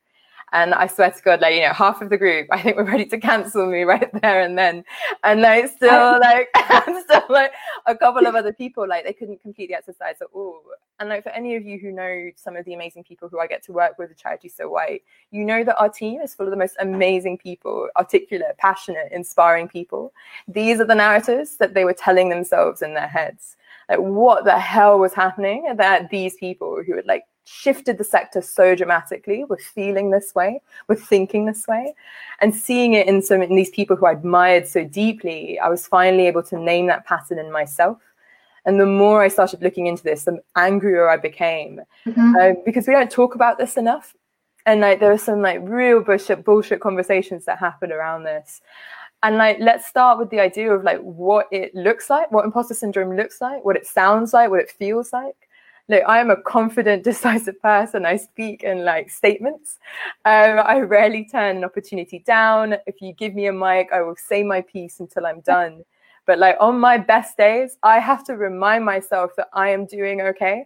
And 0.54 0.74
I 0.74 0.88
swear 0.88 1.12
to 1.12 1.22
God, 1.22 1.40
like, 1.40 1.56
you 1.56 1.62
know, 1.62 1.72
half 1.72 2.02
of 2.02 2.10
the 2.10 2.18
group, 2.18 2.48
I 2.52 2.62
think 2.62 2.76
we're 2.76 2.84
ready 2.84 3.06
to 3.06 3.18
cancel 3.18 3.66
me 3.68 3.82
right 3.84 4.10
there 4.22 4.42
and 4.42 4.58
then. 4.58 4.84
And 5.24 5.42
like, 5.42 5.72
still 5.76 6.20
like, 6.20 6.50
still 7.04 7.24
like 7.30 7.54
a 7.86 7.96
couple 7.96 8.28
of 8.28 8.36
other 8.36 8.52
people, 8.52 8.88
like, 8.88 9.06
they 9.06 9.14
couldn't 9.14 9.42
complete 9.42 9.68
the 9.68 9.76
exercise 9.76 10.16
at 10.22 10.28
all. 10.34 10.62
And 11.00 11.10
like, 11.10 11.24
for 11.24 11.30
any 11.30 11.56
of 11.56 11.66
you 11.66 11.80
who 11.80 11.92
know 11.92 12.32
some 12.36 12.56
of 12.56 12.66
the 12.66 12.74
amazing 12.74 13.04
people 13.04 13.30
who 13.30 13.40
I 13.40 13.48
get 13.48 13.64
to 13.64 13.72
work 13.72 13.98
with 13.98 14.12
at 14.12 14.18
Charity 14.18 14.50
So 14.50 14.70
White, 14.70 15.04
you 15.32 15.46
know 15.46 15.64
that 15.64 15.80
our 15.80 15.90
team 15.90 16.22
is 16.22 16.36
full 16.36 16.48
of 16.48 16.52
the 16.52 16.58
most 16.58 16.76
amazing 16.80 17.38
people, 17.38 17.88
articulate, 17.96 18.58
passionate, 18.58 19.10
inspiring 19.12 19.70
people. 19.70 20.14
These 20.48 20.80
are 20.82 20.86
the 20.86 20.96
narratives 20.96 21.58
that 21.58 21.74
they 21.74 21.86
were 21.86 21.94
telling 21.94 22.30
themselves 22.30 22.82
in 22.82 22.94
their 22.94 23.08
heads. 23.08 23.56
Like, 23.90 24.00
what 24.00 24.44
the 24.44 24.60
hell 24.60 25.00
was 25.00 25.14
happening 25.14 25.74
that 25.76 26.10
these 26.10 26.36
people 26.36 26.84
who 26.86 26.96
had 26.96 27.06
like 27.06 27.24
shifted 27.52 27.98
the 27.98 28.04
sector 28.04 28.42
so 28.42 28.76
dramatically 28.76 29.44
with 29.44 29.62
feeling 29.62 30.10
this 30.10 30.34
way, 30.34 30.62
with 30.88 31.04
thinking 31.04 31.46
this 31.46 31.68
way, 31.68 31.94
and 32.40 32.56
seeing 32.56 32.94
it 32.94 33.08
in 33.08 33.22
some 33.22 33.42
in 33.42 33.56
these 33.56 33.70
people 33.70 33.96
who 33.96 34.06
I 34.06 34.14
admired 34.14 34.68
so 34.68 34.86
deeply, 34.86 35.60
I 35.60 35.68
was 35.68 35.86
finally 35.86 36.28
able 36.28 36.44
to 36.44 36.58
name 36.58 36.88
that 36.88 37.06
pattern 37.06 37.40
in 37.40 37.52
myself. 37.52 37.98
And 38.66 38.80
the 38.80 38.86
more 38.86 39.22
I 39.22 39.28
started 39.28 39.62
looking 39.62 39.88
into 39.88 40.04
this, 40.04 40.24
the 40.24 40.42
angrier 40.56 41.10
I 41.10 41.18
became 41.18 41.82
mm-hmm. 42.06 42.36
uh, 42.40 42.54
because 42.64 42.88
we 42.88 42.94
don't 42.94 43.12
talk 43.12 43.36
about 43.36 43.58
this 43.58 43.76
enough. 43.76 44.16
And 44.66 44.80
like 44.80 45.00
there 45.00 45.12
are 45.12 45.18
some 45.18 45.42
like 45.42 45.60
real 45.64 46.02
bullshit 46.02 46.46
bullshit 46.46 46.80
conversations 46.80 47.46
that 47.46 47.58
happen 47.58 47.92
around 47.92 48.24
this. 48.24 48.62
And 49.24 49.38
like 49.38 49.58
let's 49.60 49.88
start 49.88 50.20
with 50.20 50.30
the 50.30 50.40
idea 50.40 50.72
of 50.72 50.84
like 50.84 51.00
what 51.00 51.48
it 51.52 51.76
looks 51.76 52.10
like, 52.10 52.32
what 52.32 52.46
imposter 52.46 52.76
syndrome 52.76 53.16
looks 53.16 53.42
like, 53.42 53.66
what 53.66 53.76
it 53.76 53.88
sounds 53.88 54.34
like, 54.34 54.50
what 54.52 54.62
it 54.62 54.72
feels 54.72 55.12
like 55.12 55.41
look, 55.92 56.04
I 56.08 56.20
am 56.20 56.32
a 56.32 56.42
confident, 56.42 57.04
decisive 57.12 57.62
person. 57.62 58.06
I 58.06 58.18
speak 58.18 58.64
in 58.64 58.84
like 58.84 59.10
statements. 59.10 59.78
Um, 60.26 60.60
I 60.66 60.80
rarely 60.80 61.28
turn 61.30 61.58
an 61.58 61.64
opportunity 61.64 62.20
down. 62.20 62.76
If 62.88 63.02
you 63.02 63.14
give 63.14 63.36
me 63.36 63.46
a 63.46 63.54
mic, 63.54 63.90
I 63.94 64.02
will 64.02 64.16
say 64.16 64.44
my 64.44 64.62
piece 64.62 65.00
until 65.00 65.26
I'm 65.28 65.42
done. 65.42 65.84
But 66.26 66.40
like 66.40 66.56
on 66.60 66.80
my 66.80 66.98
best 66.98 67.38
days, 67.38 67.78
I 67.84 68.00
have 68.00 68.24
to 68.26 68.38
remind 68.38 68.86
myself 68.86 69.32
that 69.38 69.50
I 69.54 69.70
am 69.70 69.86
doing 69.86 70.22
okay. 70.22 70.66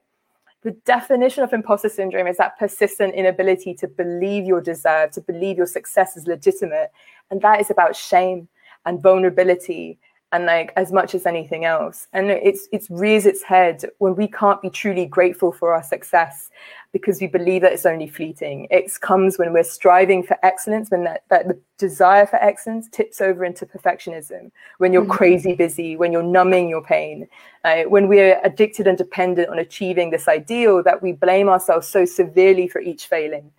The 0.63 0.71
definition 0.85 1.43
of 1.43 1.53
imposter 1.53 1.89
syndrome 1.89 2.27
is 2.27 2.37
that 2.37 2.57
persistent 2.57 3.13
inability 3.13 3.73
to 3.75 3.87
believe 3.87 4.45
you're 4.45 4.61
deserved, 4.61 5.13
to 5.13 5.21
believe 5.21 5.57
your 5.57 5.67
success 5.67 6.17
is 6.17 6.27
legitimate. 6.27 6.91
And 7.29 7.39
that 7.41 7.61
is 7.61 7.69
about 7.69 7.95
shame 7.95 8.47
and 8.85 9.01
vulnerability 9.01 9.99
and 10.35 10.45
like 10.45 10.73
as 10.75 10.91
much 10.91 11.15
as 11.15 11.25
anything 11.25 11.63
else. 11.63 12.07
And 12.11 12.29
it's 12.29 12.67
it's 12.73 12.89
rears 12.89 13.25
its 13.25 13.41
head 13.41 13.85
when 13.99 14.15
we 14.17 14.27
can't 14.27 14.61
be 14.61 14.69
truly 14.69 15.05
grateful 15.05 15.53
for 15.53 15.73
our 15.73 15.81
success 15.81 16.49
because 16.91 17.21
we 17.21 17.27
believe 17.27 17.61
that 17.61 17.71
it's 17.71 17.85
only 17.85 18.09
fleeting. 18.09 18.67
It 18.69 18.91
comes 18.99 19.37
when 19.37 19.53
we're 19.53 19.63
striving 19.63 20.23
for 20.23 20.37
excellence 20.43 20.91
when 20.91 21.05
that, 21.05 21.23
that 21.29 21.47
the 21.47 21.57
desire 21.77 22.25
for 22.25 22.35
excellence 22.37 22.89
tips 22.89 23.21
over 23.21 23.45
into 23.45 23.65
perfectionism 23.65 24.51
when 24.79 24.91
you're 24.91 25.03
mm-hmm. 25.03 25.11
crazy 25.11 25.55
busy 25.55 25.95
when 25.95 26.11
you're 26.11 26.31
numbing 26.37 26.67
your 26.67 26.83
pain 26.83 27.27
uh, 27.63 27.83
when 27.83 28.09
we're 28.09 28.39
addicted 28.43 28.87
and 28.87 28.97
dependent 28.97 29.49
on 29.49 29.59
achieving 29.59 30.09
this 30.09 30.27
ideal 30.27 30.83
that 30.83 31.01
we 31.01 31.13
blame 31.13 31.47
ourselves 31.47 31.87
so 31.87 32.03
severely 32.03 32.67
for 32.67 32.81
each 32.81 33.07
failing. 33.07 33.49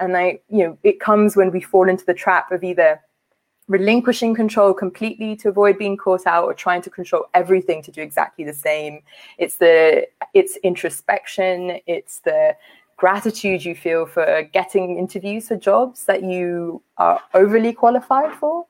And 0.00 0.16
I, 0.16 0.40
you 0.50 0.64
know, 0.64 0.78
it 0.82 0.98
comes 0.98 1.36
when 1.36 1.52
we 1.52 1.60
fall 1.60 1.88
into 1.88 2.04
the 2.04 2.14
trap 2.14 2.50
of 2.50 2.64
either 2.64 3.00
relinquishing 3.68 4.34
control 4.34 4.74
completely 4.74 5.34
to 5.36 5.48
avoid 5.48 5.78
being 5.78 5.96
caught 5.96 6.26
out 6.26 6.44
or 6.44 6.54
trying 6.54 6.82
to 6.82 6.90
control 6.90 7.26
everything 7.34 7.82
to 7.82 7.90
do 7.90 8.02
exactly 8.02 8.44
the 8.44 8.52
same. 8.52 9.00
It's 9.38 9.56
the 9.56 10.06
it's 10.34 10.56
introspection. 10.58 11.78
It's 11.86 12.20
the 12.20 12.56
gratitude 12.96 13.64
you 13.64 13.74
feel 13.74 14.06
for 14.06 14.42
getting 14.52 14.98
interviews 14.98 15.48
for 15.48 15.56
jobs 15.56 16.04
that 16.04 16.22
you 16.22 16.82
are 16.98 17.20
overly 17.32 17.72
qualified 17.72 18.34
for. 18.34 18.66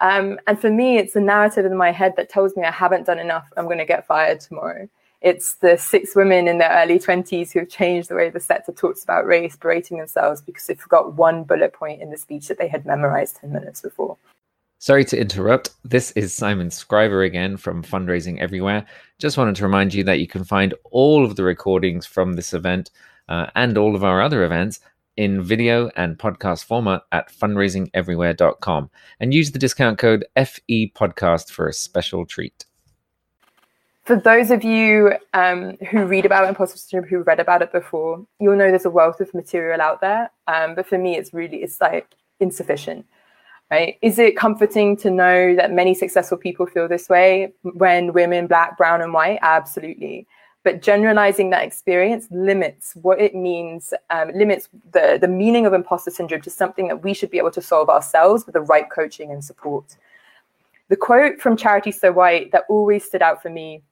Um, 0.00 0.40
and 0.46 0.58
for 0.58 0.70
me 0.70 0.98
it's 0.98 1.12
the 1.12 1.20
narrative 1.20 1.64
in 1.64 1.76
my 1.76 1.92
head 1.92 2.14
that 2.16 2.28
tells 2.28 2.56
me 2.56 2.64
i 2.64 2.70
haven't 2.70 3.06
done 3.06 3.18
enough. 3.18 3.46
I'm 3.56 3.66
going 3.66 3.78
to 3.78 3.84
get 3.84 4.06
fired 4.06 4.40
tomorrow 4.40 4.88
it's 5.22 5.54
the 5.54 5.76
six 5.76 6.16
women 6.16 6.48
in 6.48 6.58
their 6.58 6.70
early 6.70 6.98
20s 6.98 7.52
who've 7.52 7.68
changed 7.68 8.08
the 8.08 8.16
way 8.16 8.28
the 8.28 8.40
sector 8.40 8.72
talks 8.72 9.04
about 9.04 9.24
race, 9.24 9.56
berating 9.56 9.98
themselves 9.98 10.42
because 10.42 10.66
they 10.66 10.74
forgot 10.74 11.14
one 11.14 11.44
bullet 11.44 11.72
point 11.72 12.02
in 12.02 12.10
the 12.10 12.18
speech 12.18 12.48
that 12.48 12.58
they 12.58 12.66
had 12.66 12.84
memorized 12.84 13.36
10 13.36 13.52
minutes 13.52 13.80
before. 13.80 14.16
Sorry 14.78 15.04
to 15.04 15.20
interrupt. 15.20 15.70
This 15.84 16.10
is 16.12 16.34
Simon 16.34 16.68
Scriver 16.72 17.22
again 17.22 17.56
from 17.56 17.84
Fundraising 17.84 18.40
Everywhere. 18.40 18.84
Just 19.20 19.38
wanted 19.38 19.54
to 19.56 19.62
remind 19.62 19.94
you 19.94 20.02
that 20.02 20.18
you 20.18 20.26
can 20.26 20.42
find 20.42 20.74
all 20.90 21.24
of 21.24 21.36
the 21.36 21.44
recordings 21.44 22.04
from 22.04 22.32
this 22.32 22.52
event 22.52 22.90
uh, 23.28 23.46
and 23.54 23.78
all 23.78 23.94
of 23.94 24.02
our 24.02 24.20
other 24.20 24.44
events 24.44 24.80
in 25.16 25.40
video 25.40 25.88
and 25.94 26.18
podcast 26.18 26.64
format 26.64 27.02
at 27.12 27.30
fundraisingeverywhere.com 27.30 28.90
and 29.20 29.32
use 29.32 29.52
the 29.52 29.58
discount 29.60 29.98
code 29.98 30.24
FE 30.34 30.92
podcast 30.96 31.52
for 31.52 31.68
a 31.68 31.72
special 31.72 32.26
treat 32.26 32.64
for 34.04 34.16
those 34.16 34.50
of 34.50 34.64
you 34.64 35.12
um, 35.32 35.76
who 35.90 36.04
read 36.04 36.26
about 36.26 36.48
imposter 36.48 36.76
syndrome, 36.76 37.08
who 37.08 37.22
read 37.22 37.38
about 37.38 37.62
it 37.62 37.70
before, 37.70 38.24
you'll 38.40 38.56
know 38.56 38.68
there's 38.68 38.84
a 38.84 38.90
wealth 38.90 39.20
of 39.20 39.32
material 39.32 39.80
out 39.80 40.00
there. 40.00 40.30
Um, 40.48 40.74
but 40.74 40.86
for 40.86 40.98
me, 40.98 41.16
it's 41.16 41.32
really 41.32 41.58
it's 41.58 41.80
like 41.80 42.14
insufficient. 42.40 43.06
Right? 43.70 43.96
Is 44.02 44.18
it 44.18 44.36
comforting 44.36 44.96
to 44.98 45.10
know 45.10 45.56
that 45.56 45.72
many 45.72 45.94
successful 45.94 46.36
people 46.36 46.66
feel 46.66 46.88
this 46.88 47.08
way 47.08 47.52
when 47.62 48.12
women, 48.12 48.46
black, 48.46 48.76
brown, 48.76 49.00
and 49.00 49.14
white? 49.14 49.38
Absolutely. 49.40 50.26
But 50.64 50.82
generalizing 50.82 51.50
that 51.50 51.64
experience 51.64 52.26
limits 52.30 52.92
what 53.00 53.20
it 53.20 53.34
means, 53.34 53.94
um, 54.10 54.30
limits 54.34 54.68
the, 54.92 55.16
the 55.20 55.26
meaning 55.28 55.64
of 55.64 55.72
imposter 55.72 56.10
syndrome 56.10 56.42
to 56.42 56.50
something 56.50 56.88
that 56.88 57.02
we 57.02 57.14
should 57.14 57.30
be 57.30 57.38
able 57.38 57.50
to 57.52 57.62
solve 57.62 57.88
ourselves 57.88 58.44
with 58.44 58.52
the 58.52 58.60
right 58.60 58.90
coaching 58.90 59.30
and 59.32 59.42
support. 59.42 59.96
The 60.88 60.96
quote 60.96 61.40
from 61.40 61.56
Charity 61.56 61.92
So 61.92 62.12
White 62.12 62.52
that 62.52 62.64
always 62.68 63.04
stood 63.04 63.22
out 63.22 63.40
for 63.40 63.48
me 63.48 63.82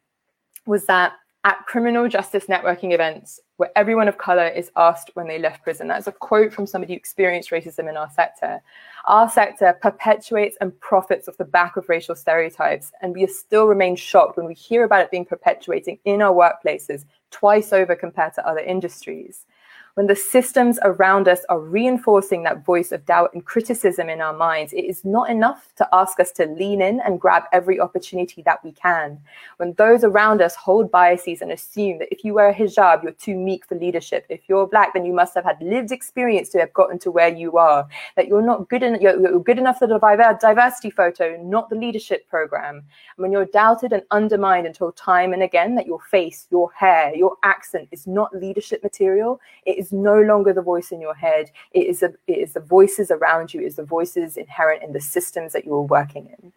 was 0.67 0.87
that 0.87 1.14
at 1.45 1.64
criminal 1.67 2.07
justice 2.07 2.47
networking 2.47 2.93
events 2.93 3.40
where 3.57 3.71
everyone 3.75 4.09
of 4.09 4.19
color 4.19 4.47
is 4.47 4.71
asked 4.76 5.11
when 5.14 5.26
they 5.26 5.38
left 5.38 5.62
prison. 5.62 5.88
That's 5.88 6.07
a 6.07 6.12
quote 6.12 6.52
from 6.52 6.67
somebody 6.67 6.93
who 6.93 6.99
experienced 6.99 7.50
racism 7.50 7.88
in 7.88 7.97
our 7.97 8.11
sector. 8.11 8.61
Our 9.07 9.31
sector 9.31 9.79
perpetuates 9.81 10.59
and 10.61 10.79
profits 10.81 11.29
off 11.29 11.38
the 11.38 11.45
back 11.47 11.76
of 11.76 11.88
racial 11.88 12.14
stereotypes, 12.14 12.93
and 13.00 13.14
we 13.14 13.26
still 13.26 13.67
remain 13.67 13.97
shocked 13.97 14.37
when 14.37 14.47
we 14.47 14.55
hear 14.55 14.85
about 14.85 15.02
it 15.02 15.11
being 15.11 15.25
perpetuating 15.25 15.99
in 16.05 16.21
our 16.21 16.33
workplaces 16.33 17.05
twice 17.31 17.73
over 17.73 17.97
compared 17.97 18.35
to 18.35 18.47
other 18.47 18.61
industries 18.61 19.47
when 19.95 20.07
the 20.07 20.17
systems 20.17 20.79
around 20.83 21.29
us 21.29 21.41
are 21.49 21.61
reinforcing 21.61 22.43
that 22.45 22.65
voice 22.65 22.93
of 22.93 23.05
doubt 23.07 23.31
and 23.35 23.45
criticism 23.45 24.09
in 24.09 24.21
our 24.21 24.37
minds, 24.37 24.73
it 24.73 24.85
is 24.85 25.05
not 25.05 25.31
enough 25.31 25.73
to 25.77 25.89
ask 25.93 26.21
us 26.21 26.31
to 26.33 26.47
lean 26.47 26.81
in 26.81 27.01
and 27.01 27.21
grab 27.21 27.45
every 27.53 27.81
opportunity 27.81 28.43
that 28.43 28.63
we 28.65 28.73
can. 28.73 29.19
When 29.57 29.75
those 29.75 30.05
around 30.05 30.43
us 30.43 30.55
hold 30.55 30.91
biases 30.91 31.43
and 31.43 31.53
assume 31.53 31.99
that 31.99 32.13
if 32.13 32.25
you 32.25 32.35
wear 32.35 32.51
a 32.51 32.55
hijab, 32.55 33.03
you're 33.03 33.13
too 33.13 33.37
meek 33.37 33.67
for 33.67 33.75
leadership. 33.75 34.27
If 34.29 34.49
you're 34.49 34.67
black, 34.67 34.95
then 34.95 35.05
you 35.05 35.13
must 35.13 35.35
have 35.35 35.45
had 35.45 35.61
lived 35.61 35.91
experience 35.91 36.49
to 36.51 36.59
have 36.59 36.73
gotten 36.73 36.99
to 37.01 37.11
where 37.11 37.35
you 37.35 37.59
are. 37.59 37.89
That 38.17 38.29
you're 38.29 38.43
not 38.43 38.69
good 38.69 38.83
enough, 38.83 39.01
you're, 39.01 39.21
you're 39.21 39.43
good 39.43 39.59
enough 39.59 39.79
for 39.79 39.87
the 39.87 39.99
diversity 40.41 40.91
photo, 40.91 41.37
not 41.43 41.69
the 41.69 41.77
leadership 41.77 42.29
program. 42.29 42.77
And 42.77 42.85
when 43.17 43.33
you're 43.33 43.47
doubted 43.47 43.93
and 43.93 44.03
undermined 44.11 44.67
until 44.67 44.93
time 44.93 45.33
and 45.33 45.43
again 45.43 45.75
that 45.75 45.87
your 45.87 46.01
face, 46.01 46.47
your 46.51 46.71
hair, 46.73 47.15
your 47.15 47.37
accent 47.43 47.89
is 47.91 48.07
not 48.07 48.35
leadership 48.35 48.83
material, 48.83 49.41
it 49.67 49.80
is 49.81 49.93
no 49.93 50.21
longer 50.21 50.53
the 50.53 50.63
voice 50.63 50.93
in 50.93 51.01
your 51.01 51.15
head. 51.15 51.51
It 51.73 51.87
is, 51.87 52.03
a, 52.03 52.13
it 52.27 52.39
is 52.39 52.53
the 52.53 52.61
voices 52.61 53.11
around 53.11 53.53
you, 53.53 53.63
it 53.63 53.67
is 53.67 53.77
the 53.77 53.85
voices 53.85 54.37
inherent 54.37 54.83
in 54.83 54.93
the 54.93 55.01
systems 55.01 55.53
that 55.55 55.65
you 55.65 55.75
are 55.75 55.83
working 55.83 56.27
in. 56.27 56.53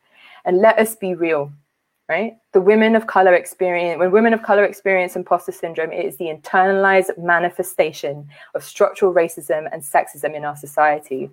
And 0.46 0.60
let 0.60 0.78
us 0.78 0.96
be 0.96 1.16
real, 1.16 1.52
right? 2.10 2.34
The 2.52 2.62
women 2.62 2.96
of 2.96 3.08
color 3.08 3.34
experience, 3.34 3.98
when 3.98 4.12
women 4.12 4.34
of 4.34 4.44
color 4.44 4.66
experience 4.66 5.16
imposter 5.16 5.54
syndrome, 5.54 5.94
it 5.94 6.06
is 6.06 6.18
the 6.18 6.26
internalized 6.26 7.18
manifestation 7.18 8.28
of 8.56 8.64
structural 8.64 9.14
racism 9.14 9.70
and 9.72 9.82
sexism 9.82 10.36
in 10.36 10.44
our 10.44 10.58
society. 10.58 11.30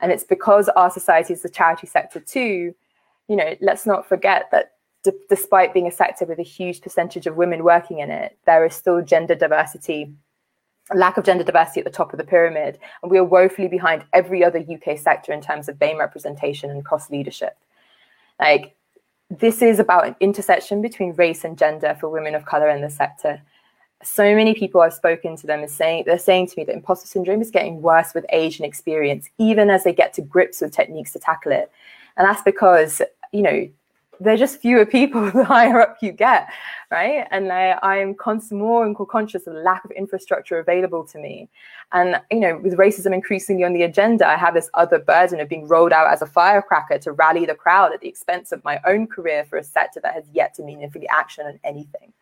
And 0.00 0.10
it's 0.10 0.24
because 0.24 0.68
our 0.70 0.90
society 0.90 1.34
is 1.34 1.42
the 1.42 1.48
charity 1.50 1.86
sector 1.86 2.20
too, 2.20 2.74
you 3.28 3.36
know, 3.36 3.54
let's 3.60 3.84
not 3.84 4.08
forget 4.08 4.48
that 4.52 4.72
d- 5.04 5.10
despite 5.28 5.74
being 5.74 5.88
a 5.88 5.92
sector 5.92 6.24
with 6.24 6.38
a 6.38 6.42
huge 6.56 6.80
percentage 6.80 7.26
of 7.26 7.36
women 7.36 7.62
working 7.62 7.98
in 7.98 8.10
it, 8.10 8.38
there 8.46 8.64
is 8.64 8.74
still 8.74 9.02
gender 9.02 9.34
diversity 9.34 10.14
lack 10.94 11.16
of 11.16 11.24
gender 11.24 11.44
diversity 11.44 11.80
at 11.80 11.84
the 11.84 11.90
top 11.90 12.12
of 12.12 12.18
the 12.18 12.24
pyramid, 12.24 12.78
and 13.02 13.10
we 13.10 13.18
are 13.18 13.24
woefully 13.24 13.68
behind 13.68 14.04
every 14.12 14.44
other 14.44 14.58
UK 14.58 14.98
sector 14.98 15.32
in 15.32 15.40
terms 15.40 15.68
of 15.68 15.78
BAME 15.78 15.98
representation 15.98 16.70
and 16.70 16.84
cross 16.84 17.10
leadership. 17.10 17.56
Like, 18.40 18.74
this 19.30 19.60
is 19.60 19.78
about 19.78 20.06
an 20.06 20.16
intersection 20.20 20.80
between 20.80 21.12
race 21.12 21.44
and 21.44 21.58
gender 21.58 21.96
for 22.00 22.08
women 22.08 22.34
of 22.34 22.46
color 22.46 22.68
in 22.70 22.80
the 22.80 22.88
sector. 22.88 23.42
So 24.02 24.34
many 24.34 24.54
people 24.54 24.80
I've 24.80 24.94
spoken 24.94 25.36
to 25.36 25.46
them 25.46 25.60
is 25.60 25.74
saying 25.74 26.04
they're 26.06 26.18
saying 26.18 26.46
to 26.48 26.54
me 26.56 26.64
that 26.64 26.74
imposter 26.74 27.06
syndrome 27.06 27.42
is 27.42 27.50
getting 27.50 27.82
worse 27.82 28.14
with 28.14 28.24
age 28.30 28.58
and 28.58 28.66
experience, 28.66 29.28
even 29.38 29.70
as 29.70 29.84
they 29.84 29.92
get 29.92 30.14
to 30.14 30.22
grips 30.22 30.60
with 30.60 30.72
techniques 30.72 31.12
to 31.12 31.18
tackle 31.18 31.52
it. 31.52 31.70
And 32.16 32.26
that's 32.26 32.42
because, 32.42 33.02
you 33.32 33.42
know, 33.42 33.68
there 34.20 34.34
are 34.34 34.38
just 34.38 34.60
fewer 34.60 34.84
people 34.84 35.30
the 35.30 35.44
higher 35.44 35.80
up 35.80 35.98
you 36.00 36.12
get, 36.12 36.48
right? 36.90 37.26
And 37.30 37.52
I, 37.52 37.98
am 37.98 38.16
more 38.50 38.84
and 38.84 38.96
more 38.96 39.06
conscious 39.06 39.46
of 39.46 39.54
the 39.54 39.60
lack 39.60 39.84
of 39.84 39.90
infrastructure 39.92 40.58
available 40.58 41.04
to 41.04 41.18
me. 41.18 41.48
And, 41.92 42.20
you 42.30 42.40
know, 42.40 42.58
with 42.58 42.76
racism 42.76 43.14
increasingly 43.14 43.64
on 43.64 43.72
the 43.72 43.82
agenda, 43.82 44.26
I 44.26 44.36
have 44.36 44.54
this 44.54 44.70
other 44.74 44.98
burden 44.98 45.40
of 45.40 45.48
being 45.48 45.66
rolled 45.66 45.92
out 45.92 46.12
as 46.12 46.22
a 46.22 46.26
firecracker 46.26 46.98
to 46.98 47.12
rally 47.12 47.46
the 47.46 47.54
crowd 47.54 47.92
at 47.92 48.00
the 48.00 48.08
expense 48.08 48.52
of 48.52 48.62
my 48.64 48.80
own 48.86 49.06
career 49.06 49.44
for 49.44 49.56
a 49.56 49.64
sector 49.64 50.00
that 50.02 50.14
has 50.14 50.24
yet 50.32 50.54
to 50.54 50.62
meaningfully 50.62 51.08
action 51.08 51.46
on 51.46 51.58
anything. 51.64 52.12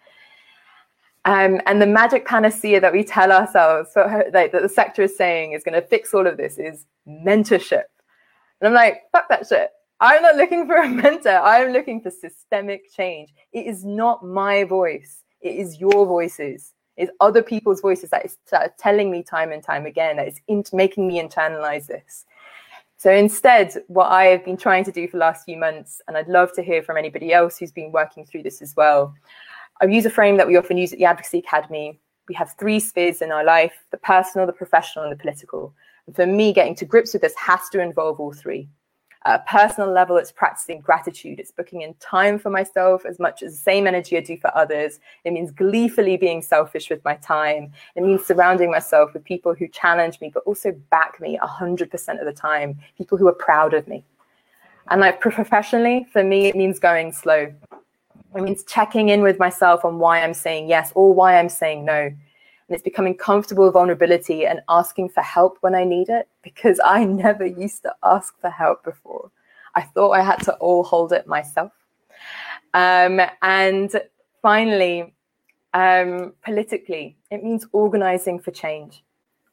Um, 1.24 1.60
and 1.66 1.82
the 1.82 1.86
magic 1.86 2.24
panacea 2.24 2.80
that 2.80 2.92
we 2.92 3.02
tell 3.02 3.32
ourselves 3.32 3.90
like, 3.96 4.52
that 4.52 4.62
the 4.62 4.68
sector 4.68 5.02
is 5.02 5.16
saying 5.16 5.52
is 5.52 5.64
going 5.64 5.74
to 5.74 5.86
fix 5.86 6.14
all 6.14 6.26
of 6.26 6.36
this 6.36 6.56
is 6.56 6.86
mentorship. 7.06 7.82
And 8.60 8.68
I'm 8.68 8.74
like, 8.74 9.02
fuck 9.12 9.28
that 9.28 9.46
shit. 9.46 9.70
I'm 10.00 10.22
not 10.22 10.36
looking 10.36 10.66
for 10.66 10.76
a 10.76 10.88
mentor. 10.88 11.30
I'm 11.30 11.72
looking 11.72 12.00
for 12.00 12.10
systemic 12.10 12.92
change. 12.92 13.32
It 13.52 13.66
is 13.66 13.84
not 13.84 14.24
my 14.24 14.64
voice. 14.64 15.22
It 15.40 15.56
is 15.56 15.80
your 15.80 16.06
voices. 16.06 16.74
It's 16.96 17.12
other 17.20 17.42
people's 17.42 17.80
voices 17.80 18.10
that 18.10 18.24
is 18.24 18.38
that 18.50 18.62
are 18.62 18.74
telling 18.78 19.10
me 19.10 19.22
time 19.22 19.52
and 19.52 19.62
time 19.62 19.86
again 19.86 20.16
that 20.16 20.32
in- 20.48 20.64
making 20.72 21.06
me 21.06 21.20
internalize 21.20 21.86
this. 21.86 22.24
So 22.98 23.10
instead, 23.10 23.74
what 23.88 24.06
I 24.06 24.24
have 24.26 24.44
been 24.44 24.56
trying 24.56 24.84
to 24.84 24.92
do 24.92 25.06
for 25.06 25.18
the 25.18 25.20
last 25.20 25.44
few 25.44 25.58
months, 25.58 26.00
and 26.08 26.16
I'd 26.16 26.28
love 26.28 26.52
to 26.54 26.62
hear 26.62 26.82
from 26.82 26.96
anybody 26.96 27.32
else 27.32 27.58
who's 27.58 27.72
been 27.72 27.92
working 27.92 28.24
through 28.24 28.42
this 28.42 28.62
as 28.62 28.74
well, 28.74 29.14
I 29.82 29.86
use 29.86 30.06
a 30.06 30.10
frame 30.10 30.38
that 30.38 30.46
we 30.46 30.56
often 30.56 30.78
use 30.78 30.92
at 30.92 30.98
the 30.98 31.04
Advocacy 31.04 31.38
Academy. 31.38 32.00
We 32.28 32.34
have 32.34 32.54
three 32.58 32.80
spheres 32.80 33.20
in 33.20 33.30
our 33.30 33.44
life 33.44 33.74
the 33.90 33.98
personal, 33.98 34.46
the 34.46 34.52
professional, 34.54 35.04
and 35.04 35.12
the 35.12 35.20
political. 35.20 35.74
And 36.06 36.16
for 36.16 36.26
me, 36.26 36.54
getting 36.54 36.74
to 36.76 36.86
grips 36.86 37.12
with 37.12 37.20
this 37.20 37.34
has 37.36 37.60
to 37.72 37.80
involve 37.80 38.18
all 38.18 38.32
three. 38.32 38.68
A 39.28 39.40
personal 39.40 39.90
level, 39.90 40.18
it's 40.18 40.30
practicing 40.30 40.80
gratitude. 40.80 41.40
It's 41.40 41.50
booking 41.50 41.82
in 41.82 41.94
time 41.94 42.38
for 42.38 42.48
myself 42.48 43.04
as 43.04 43.18
much 43.18 43.42
as 43.42 43.54
the 43.54 43.58
same 43.58 43.88
energy 43.88 44.16
I 44.16 44.20
do 44.20 44.36
for 44.36 44.56
others. 44.56 45.00
It 45.24 45.32
means 45.32 45.50
gleefully 45.50 46.16
being 46.16 46.40
selfish 46.40 46.88
with 46.90 47.04
my 47.04 47.16
time. 47.16 47.72
It 47.96 48.04
means 48.04 48.24
surrounding 48.24 48.70
myself 48.70 49.12
with 49.14 49.24
people 49.24 49.52
who 49.52 49.66
challenge 49.66 50.20
me, 50.20 50.30
but 50.32 50.44
also 50.46 50.70
back 50.90 51.20
me 51.20 51.36
100% 51.42 52.20
of 52.20 52.24
the 52.24 52.32
time, 52.32 52.78
people 52.96 53.18
who 53.18 53.26
are 53.26 53.34
proud 53.34 53.74
of 53.74 53.88
me. 53.88 54.04
And 54.90 55.00
like 55.00 55.20
professionally, 55.20 56.06
for 56.12 56.22
me, 56.22 56.46
it 56.46 56.54
means 56.54 56.78
going 56.78 57.10
slow. 57.10 57.52
It 58.36 58.42
means 58.42 58.62
checking 58.62 59.08
in 59.08 59.22
with 59.22 59.40
myself 59.40 59.84
on 59.84 59.98
why 59.98 60.22
I'm 60.22 60.34
saying 60.34 60.68
yes 60.68 60.92
or 60.94 61.12
why 61.12 61.36
I'm 61.36 61.48
saying 61.48 61.84
no 61.84 62.12
and 62.68 62.74
it's 62.74 62.82
becoming 62.82 63.16
comfortable 63.16 63.64
with 63.64 63.74
vulnerability 63.74 64.46
and 64.46 64.60
asking 64.68 65.10
for 65.10 65.22
help 65.22 65.58
when 65.60 65.74
I 65.74 65.84
need 65.84 66.08
it 66.08 66.28
because 66.42 66.80
I 66.84 67.04
never 67.04 67.46
used 67.46 67.82
to 67.82 67.94
ask 68.02 68.38
for 68.40 68.50
help 68.50 68.84
before. 68.84 69.30
I 69.74 69.82
thought 69.82 70.12
I 70.12 70.22
had 70.22 70.42
to 70.44 70.54
all 70.54 70.82
hold 70.82 71.12
it 71.12 71.26
myself. 71.26 71.72
Um, 72.74 73.20
and 73.42 73.90
finally, 74.42 75.14
um, 75.74 76.32
politically, 76.42 77.16
it 77.30 77.44
means 77.44 77.66
organizing 77.72 78.40
for 78.40 78.50
change. 78.50 79.04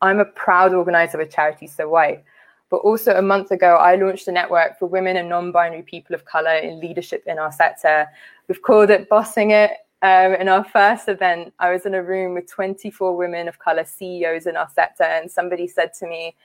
I'm 0.02 0.20
a 0.20 0.26
proud 0.26 0.74
organizer 0.74 1.20
of 1.22 1.30
charity 1.30 1.68
So 1.68 1.90
White. 1.90 2.24
But 2.70 2.78
also 2.78 3.16
a 3.16 3.22
month 3.22 3.52
ago, 3.52 3.76
I 3.76 3.96
launched 3.96 4.28
a 4.28 4.32
network 4.32 4.80
for 4.80 4.88
women 4.88 5.18
and 5.18 5.30
non-binary 5.30 5.84
people 5.84 6.16
of 6.16 6.26
color 6.26 6.56
in 6.56 6.80
leadership 6.80 7.24
in 7.28 7.38
our 7.38 7.52
sector. 7.52 8.08
We've 8.48 8.62
called 8.62 8.90
it 8.90 9.08
Bossing 9.10 9.52
It. 9.52 9.72
Um, 10.04 10.36
in 10.36 10.50
our 10.50 10.66
first 10.66 11.08
event, 11.08 11.54
I 11.60 11.72
was 11.72 11.86
in 11.86 11.94
a 11.94 12.04
room 12.04 12.34
with 12.34 12.52
24 12.52 13.16
women 13.16 13.48
of 13.48 13.58
color 13.58 13.86
CEOs 13.86 14.48
in 14.48 14.58
our 14.58 14.68
sector, 14.68 15.04
and 15.06 15.32
somebody 15.32 15.66
said 15.66 15.94
to 16.00 16.08
me, 16.08 16.36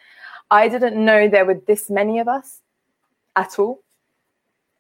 I 0.49 0.69
didn't 0.69 1.05
know 1.05 1.29
there 1.29 1.45
were 1.45 1.61
this 1.67 1.91
many 1.91 2.21
of 2.21 2.29
us 2.29 2.62
at 3.35 3.59
all. 3.59 3.83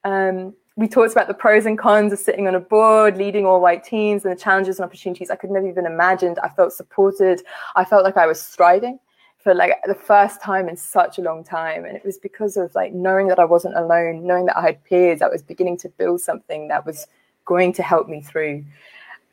Um, 0.04 0.54
we 0.76 0.86
talked 0.86 1.10
about 1.10 1.26
the 1.26 1.34
pros 1.34 1.66
and 1.66 1.76
cons 1.76 2.12
of 2.12 2.20
sitting 2.20 2.46
on 2.46 2.54
a 2.54 2.60
board, 2.60 3.16
leading 3.16 3.44
all 3.44 3.60
white 3.60 3.82
teams, 3.82 4.24
and 4.24 4.32
the 4.32 4.40
challenges 4.40 4.78
and 4.78 4.86
opportunities 4.86 5.28
I 5.28 5.34
could 5.34 5.50
never 5.50 5.68
even 5.68 5.84
imagined. 5.84 6.38
I 6.44 6.48
felt 6.48 6.72
supported. 6.72 7.42
I 7.74 7.84
felt 7.84 8.04
like 8.04 8.16
I 8.16 8.28
was 8.28 8.40
striding 8.40 9.00
for 9.38 9.54
like 9.54 9.72
the 9.86 9.94
first 9.94 10.40
time 10.40 10.68
in 10.68 10.76
such 10.76 11.18
a 11.18 11.22
long 11.22 11.42
time. 11.42 11.84
And 11.84 11.96
it 11.96 12.04
was 12.04 12.18
because 12.18 12.56
of 12.56 12.72
like 12.76 12.92
knowing 12.92 13.26
that 13.26 13.40
I 13.40 13.44
wasn't 13.44 13.76
alone, 13.76 14.24
knowing 14.24 14.46
that 14.46 14.56
I 14.56 14.62
had 14.62 14.84
peers, 14.84 15.18
that 15.18 15.32
was 15.32 15.42
beginning 15.42 15.78
to 15.78 15.88
build 15.88 16.20
something 16.20 16.68
that 16.68 16.86
was 16.86 17.08
going 17.48 17.72
to 17.72 17.82
help 17.82 18.08
me 18.08 18.20
through. 18.20 18.64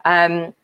Um, 0.06 0.56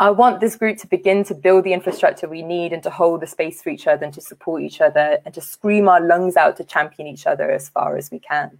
I 0.00 0.10
want 0.10 0.40
this 0.40 0.56
group 0.56 0.78
to 0.78 0.86
begin 0.86 1.22
to 1.24 1.34
build 1.34 1.64
the 1.64 1.72
infrastructure 1.72 2.28
we 2.28 2.42
need 2.42 2.72
and 2.72 2.82
to 2.82 2.90
hold 2.90 3.20
the 3.20 3.26
space 3.26 3.62
for 3.62 3.70
each 3.70 3.86
other 3.86 4.04
and 4.04 4.14
to 4.14 4.20
support 4.20 4.62
each 4.62 4.80
other 4.80 5.18
and 5.24 5.32
to 5.34 5.40
scream 5.40 5.88
our 5.88 6.00
lungs 6.00 6.36
out 6.36 6.56
to 6.56 6.64
champion 6.64 7.06
each 7.08 7.26
other 7.26 7.50
as 7.50 7.68
far 7.68 7.96
as 7.96 8.10
we 8.10 8.18
can. 8.18 8.58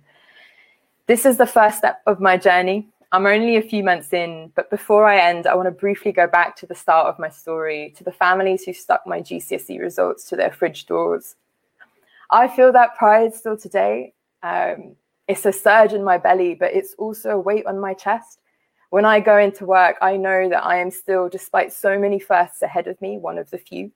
This 1.07 1.27
is 1.27 1.37
the 1.37 1.47
first 1.47 1.79
step 1.79 2.01
of 2.07 2.21
my 2.21 2.37
journey. 2.37 2.89
I'm 3.13 3.27
only 3.27 3.57
a 3.57 3.63
few 3.63 3.83
months 3.85 4.13
in, 4.13 4.51
but 4.55 4.71
before 4.71 5.07
I 5.07 5.19
end, 5.19 5.47
I 5.47 5.55
want 5.55 5.67
to 5.67 5.71
briefly 5.71 6.13
go 6.13 6.27
back 6.27 6.57
to 6.57 6.67
the 6.67 6.75
start 6.75 7.07
of 7.07 7.19
my 7.19 7.29
story, 7.29 7.95
to 7.97 8.05
the 8.05 8.13
families 8.13 8.65
who 8.65 8.73
stuck 8.73 9.07
my 9.07 9.21
GCSE 9.21 9.81
results 9.81 10.25
to 10.29 10.37
their 10.37 10.53
fridge 10.53 10.87
doors. 10.87 11.37
I 12.31 12.49
feel 12.49 12.73
that 12.73 12.97
pride 12.97 13.35
still 13.35 13.57
today. 13.57 14.13
Um, 14.43 14.97
it's 15.29 15.47
a 15.47 15.53
surge 15.53 15.93
in 15.93 16.05
my 16.05 16.19
belly, 16.19 16.55
but 16.55 16.75
it's 16.75 16.95
also 16.99 17.31
a 17.31 17.39
weight 17.39 17.67
on 17.67 17.81
my 17.81 17.95
chest. 17.95 18.39
When 18.91 19.05
I 19.05 19.21
go 19.21 19.39
into 19.39 19.67
work, 19.67 19.97
I 20.01 20.17
know 20.17 20.49
that 20.49 20.65
I 20.65 20.77
am 20.77 20.91
still, 20.91 21.29
despite 21.29 21.73
so 21.73 21.99
many 21.99 22.21
firsts 22.21 22.63
ahead 22.63 22.87
of 22.87 23.01
me, 23.01 23.19
one 23.19 23.39
of 23.39 23.51
the 23.51 23.59
few. 23.59 23.91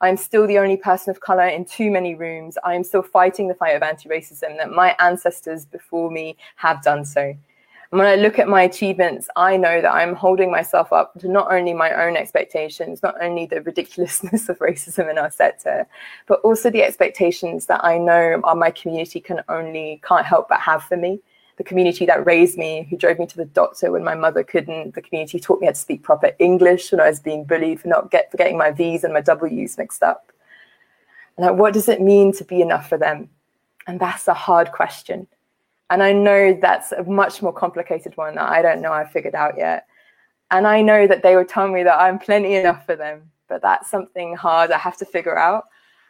I'm 0.00 0.16
still 0.16 0.46
the 0.46 0.58
only 0.58 0.76
person 0.76 1.10
of 1.10 1.20
color 1.20 1.46
in 1.46 1.64
too 1.64 1.90
many 1.90 2.14
rooms. 2.14 2.58
I 2.64 2.74
am 2.74 2.84
still 2.84 3.02
fighting 3.02 3.48
the 3.48 3.54
fight 3.54 3.76
of 3.76 3.82
anti 3.82 4.08
racism 4.08 4.56
that 4.56 4.70
my 4.70 4.96
ancestors 4.98 5.64
before 5.64 6.10
me 6.10 6.36
have 6.56 6.82
done 6.82 7.04
so. 7.04 7.34
When 7.94 8.06
I 8.06 8.16
look 8.16 8.40
at 8.40 8.48
my 8.48 8.62
achievements, 8.62 9.28
I 9.36 9.56
know 9.56 9.80
that 9.80 9.94
I'm 9.94 10.16
holding 10.16 10.50
myself 10.50 10.92
up 10.92 11.16
to 11.20 11.28
not 11.28 11.52
only 11.52 11.72
my 11.72 11.92
own 12.04 12.16
expectations, 12.16 13.04
not 13.04 13.14
only 13.22 13.46
the 13.46 13.62
ridiculousness 13.62 14.48
of 14.48 14.58
racism 14.58 15.08
in 15.08 15.16
our 15.16 15.30
sector, 15.30 15.86
but 16.26 16.40
also 16.40 16.70
the 16.70 16.82
expectations 16.82 17.66
that 17.66 17.84
I 17.84 17.98
know 17.98 18.42
my 18.56 18.72
community 18.72 19.20
can 19.20 19.42
only, 19.48 20.00
can't 20.04 20.26
help 20.26 20.48
but 20.48 20.58
have 20.58 20.82
for 20.82 20.96
me 20.96 21.20
the 21.56 21.62
community 21.62 22.04
that 22.06 22.26
raised 22.26 22.58
me, 22.58 22.84
who 22.90 22.96
drove 22.96 23.20
me 23.20 23.26
to 23.26 23.36
the 23.36 23.44
doctor 23.44 23.92
when 23.92 24.02
my 24.02 24.16
mother 24.16 24.42
couldn't, 24.42 24.96
the 24.96 25.00
community 25.00 25.38
taught 25.38 25.60
me 25.60 25.66
how 25.66 25.72
to 25.72 25.78
speak 25.78 26.02
proper 26.02 26.32
English 26.40 26.90
when 26.90 27.00
I 27.00 27.08
was 27.08 27.20
being 27.20 27.44
bullied 27.44 27.80
for 27.80 27.86
not 27.86 28.10
get, 28.10 28.28
for 28.28 28.36
getting 28.36 28.58
my 28.58 28.72
V's 28.72 29.04
and 29.04 29.14
my 29.14 29.20
W's 29.20 29.78
mixed 29.78 30.02
up. 30.02 30.32
And 31.36 31.46
like, 31.46 31.56
what 31.56 31.72
does 31.72 31.88
it 31.88 32.00
mean 32.00 32.32
to 32.32 32.44
be 32.44 32.60
enough 32.60 32.88
for 32.88 32.98
them? 32.98 33.30
And 33.86 34.00
that's 34.00 34.26
a 34.26 34.34
hard 34.34 34.72
question. 34.72 35.28
And 35.94 36.02
I 36.02 36.12
know 36.12 36.58
that's 36.60 36.90
a 36.90 37.04
much 37.04 37.40
more 37.40 37.52
complicated 37.52 38.16
one 38.16 38.34
that 38.34 38.48
I 38.48 38.62
don't 38.62 38.82
know 38.82 38.90
I've 38.90 39.12
figured 39.12 39.36
out 39.36 39.56
yet. 39.56 39.86
And 40.50 40.66
I 40.66 40.82
know 40.82 41.06
that 41.06 41.22
they 41.22 41.36
would 41.36 41.48
tell 41.48 41.68
me 41.68 41.84
that 41.84 42.00
I'm 42.00 42.18
plenty 42.18 42.56
enough 42.56 42.84
for 42.84 42.96
them, 42.96 43.30
but 43.48 43.62
that's 43.62 43.92
something 43.92 44.34
hard 44.34 44.72
I 44.72 44.78
have 44.78 44.96
to 44.96 45.04
figure 45.04 45.38
out. 45.38 45.66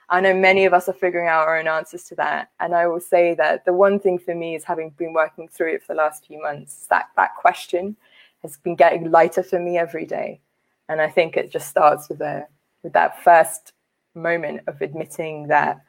I 0.09 0.23
know 0.23 0.33
many 0.33 0.65
of 0.65 0.73
us 0.73 0.89
are 0.89 0.95
figuring 0.95 1.29
out 1.29 1.47
our 1.47 1.59
own 1.59 1.69
answers 1.69 2.05
to 2.05 2.15
that. 2.15 2.49
And 2.61 2.75
I 2.75 2.87
will 2.87 2.99
say 2.99 3.35
that 3.35 3.67
the 3.67 3.75
one 3.75 4.01
thing 4.01 4.19
for 4.19 4.35
me 4.35 4.55
is 4.55 4.65
having 4.65 4.89
been 4.97 5.13
working 5.13 5.49
through 5.49 5.75
it 5.75 5.83
for 5.83 5.93
the 5.93 5.99
last 5.99 6.29
few 6.29 6.41
months, 6.41 6.87
that 6.89 7.11
that 7.17 7.37
question 7.37 7.95
has 8.41 8.57
been 8.57 8.77
getting 8.77 9.11
lighter 9.11 9.43
for 9.43 9.59
me 9.59 9.77
every 9.77 10.07
day. 10.07 10.41
And 10.89 10.99
I 10.99 11.11
think 11.11 11.37
it 11.37 11.53
just 11.53 11.69
starts 11.69 12.09
with 12.09 12.23
a 12.23 12.47
with 12.83 12.95
that 12.95 13.23
first 13.23 13.75
moment 14.15 14.63
of 14.67 14.81
admitting 14.81 15.49
that 15.49 15.85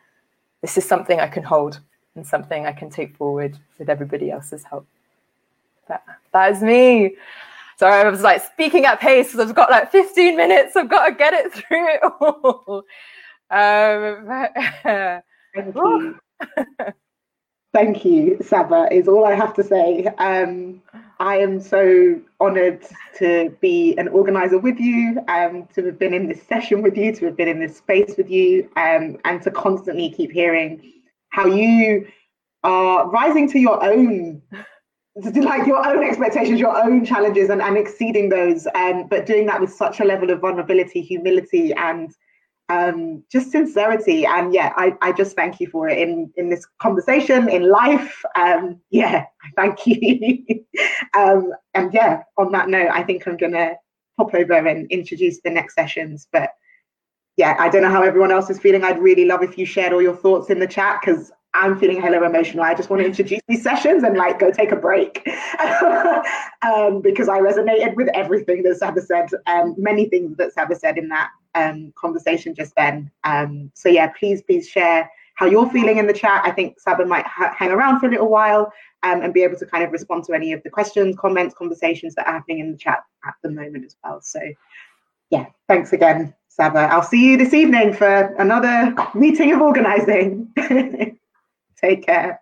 this 0.61 0.77
is 0.77 0.83
something 0.83 1.21
I 1.21 1.27
can 1.27 1.43
hold 1.43 1.79
and 2.15 2.25
something 2.25 2.65
I 2.65 2.71
can 2.71 2.89
take 2.89 3.15
forward 3.15 3.57
with 3.77 3.89
everybody 3.89 4.31
else's 4.31 4.63
help. 4.63 4.87
That, 5.87 6.03
that 6.33 6.51
is 6.53 6.61
me. 6.61 7.15
So 7.77 7.87
I 7.87 8.09
was 8.09 8.21
like 8.21 8.43
speaking 8.43 8.85
at 8.85 8.99
pace 8.99 9.31
because 9.31 9.49
I've 9.49 9.55
got 9.55 9.69
like 9.69 9.91
15 9.91 10.37
minutes. 10.37 10.75
I've 10.75 10.89
got 10.89 11.07
to 11.07 11.13
get 11.13 11.33
it 11.33 11.53
through 11.53 11.93
it 11.93 12.01
all. 12.03 12.83
Um, 13.51 14.47
Thank 15.53 15.75
you. 15.75 16.19
Thank 17.73 18.05
you, 18.05 18.37
Saba, 18.41 18.87
is 18.89 19.09
all 19.09 19.25
I 19.25 19.35
have 19.35 19.53
to 19.55 19.63
say. 19.63 20.05
Um, 20.17 20.81
I 21.19 21.37
am 21.39 21.59
so 21.59 22.21
honoured 22.39 22.85
to 23.17 23.55
be 23.59 23.97
an 23.97 24.07
organiser 24.07 24.57
with 24.57 24.79
you, 24.79 25.19
um, 25.27 25.67
to 25.75 25.85
have 25.87 25.99
been 25.99 26.13
in 26.13 26.29
this 26.29 26.41
session 26.43 26.81
with 26.81 26.95
you, 26.95 27.13
to 27.13 27.25
have 27.25 27.35
been 27.35 27.49
in 27.49 27.59
this 27.59 27.75
space 27.75 28.15
with 28.17 28.29
you, 28.29 28.69
um, 28.77 29.17
and 29.25 29.41
to 29.41 29.51
constantly 29.51 30.09
keep 30.09 30.31
hearing 30.31 30.93
how 31.35 31.45
you 31.45 32.07
are 32.63 33.09
rising 33.09 33.49
to 33.51 33.59
your 33.59 33.83
own 33.83 34.41
like 35.35 35.65
your 35.65 35.85
own 35.87 36.03
expectations, 36.03 36.59
your 36.59 36.75
own 36.75 37.05
challenges, 37.05 37.49
and, 37.49 37.61
and 37.61 37.77
exceeding 37.77 38.27
those, 38.27 38.67
um, 38.75 39.07
but 39.07 39.25
doing 39.25 39.45
that 39.45 39.61
with 39.61 39.71
such 39.71 40.01
a 40.01 40.03
level 40.03 40.29
of 40.29 40.41
vulnerability, 40.41 40.99
humility, 41.01 41.73
and 41.73 42.13
um, 42.67 43.23
just 43.31 43.49
sincerity. 43.49 44.25
And 44.25 44.53
yeah, 44.53 44.73
I, 44.75 44.93
I 45.01 45.13
just 45.13 45.37
thank 45.37 45.61
you 45.61 45.67
for 45.67 45.87
it 45.87 45.99
in, 45.99 46.29
in 46.35 46.49
this 46.49 46.67
conversation, 46.81 47.47
in 47.47 47.69
life. 47.69 48.21
Um, 48.35 48.81
yeah, 48.89 49.25
thank 49.55 49.87
you. 49.87 50.45
um, 51.17 51.53
and 51.75 51.93
yeah, 51.93 52.23
on 52.37 52.51
that 52.51 52.67
note, 52.67 52.89
I 52.91 53.01
think 53.01 53.25
I'm 53.25 53.37
going 53.37 53.53
to 53.53 53.75
pop 54.17 54.33
over 54.33 54.53
and 54.53 54.91
introduce 54.91 55.39
the 55.41 55.49
next 55.49 55.75
sessions. 55.75 56.27
But 56.29 56.49
yeah, 57.37 57.55
I 57.59 57.69
don't 57.69 57.81
know 57.81 57.89
how 57.89 58.03
everyone 58.03 58.31
else 58.31 58.49
is 58.49 58.59
feeling. 58.59 58.83
I'd 58.83 58.99
really 58.99 59.25
love 59.25 59.43
if 59.43 59.57
you 59.57 59.65
shared 59.65 59.93
all 59.93 60.01
your 60.01 60.15
thoughts 60.15 60.49
in 60.49 60.59
the 60.59 60.67
chat 60.67 60.99
because 61.01 61.31
I'm 61.53 61.77
feeling 61.79 62.01
hella 62.01 62.25
emotional. 62.25 62.63
I 62.63 62.73
just 62.73 62.89
want 62.89 63.01
to 63.01 63.05
introduce 63.05 63.41
these 63.47 63.63
sessions 63.63 64.03
and 64.03 64.17
like 64.17 64.39
go 64.39 64.51
take 64.51 64.71
a 64.71 64.75
break 64.75 65.25
um, 66.61 67.01
because 67.01 67.29
I 67.29 67.39
resonated 67.39 67.95
with 67.95 68.09
everything 68.13 68.63
that 68.63 68.77
Saba 68.77 69.01
said, 69.01 69.29
um, 69.47 69.75
many 69.77 70.09
things 70.09 70.37
that 70.37 70.53
Saba 70.53 70.75
said 70.75 70.97
in 70.97 71.07
that 71.09 71.29
um, 71.55 71.93
conversation 71.95 72.55
just 72.55 72.73
then. 72.75 73.09
Um, 73.23 73.71
so 73.73 73.89
yeah, 73.89 74.07
please, 74.17 74.41
please 74.41 74.67
share 74.67 75.09
how 75.35 75.45
you're 75.45 75.69
feeling 75.69 75.97
in 75.97 76.07
the 76.07 76.13
chat. 76.13 76.41
I 76.45 76.51
think 76.51 76.79
Saba 76.79 77.05
might 77.05 77.25
ha- 77.25 77.53
hang 77.57 77.71
around 77.71 77.99
for 77.99 78.07
a 78.07 78.09
little 78.09 78.29
while 78.29 78.71
um, 79.03 79.21
and 79.21 79.33
be 79.33 79.43
able 79.43 79.57
to 79.57 79.65
kind 79.65 79.83
of 79.83 79.91
respond 79.91 80.23
to 80.25 80.33
any 80.33 80.53
of 80.53 80.63
the 80.63 80.69
questions, 80.69 81.15
comments, 81.17 81.53
conversations 81.53 82.15
that 82.15 82.27
are 82.27 82.33
happening 82.33 82.59
in 82.59 82.71
the 82.71 82.77
chat 82.77 82.99
at 83.25 83.33
the 83.43 83.51
moment 83.51 83.85
as 83.85 83.95
well. 84.03 84.21
So 84.21 84.39
yeah, 85.29 85.47
thanks 85.67 85.93
again, 85.93 86.33
Saba. 86.55 86.87
I'll 86.89 87.03
see 87.03 87.31
you 87.31 87.37
this 87.37 87.53
evening 87.53 87.93
for 87.93 88.33
another 88.39 88.95
meeting 89.13 89.51
of 89.53 89.61
organizing. 89.61 90.47
Take 91.81 92.05
care. 92.05 92.39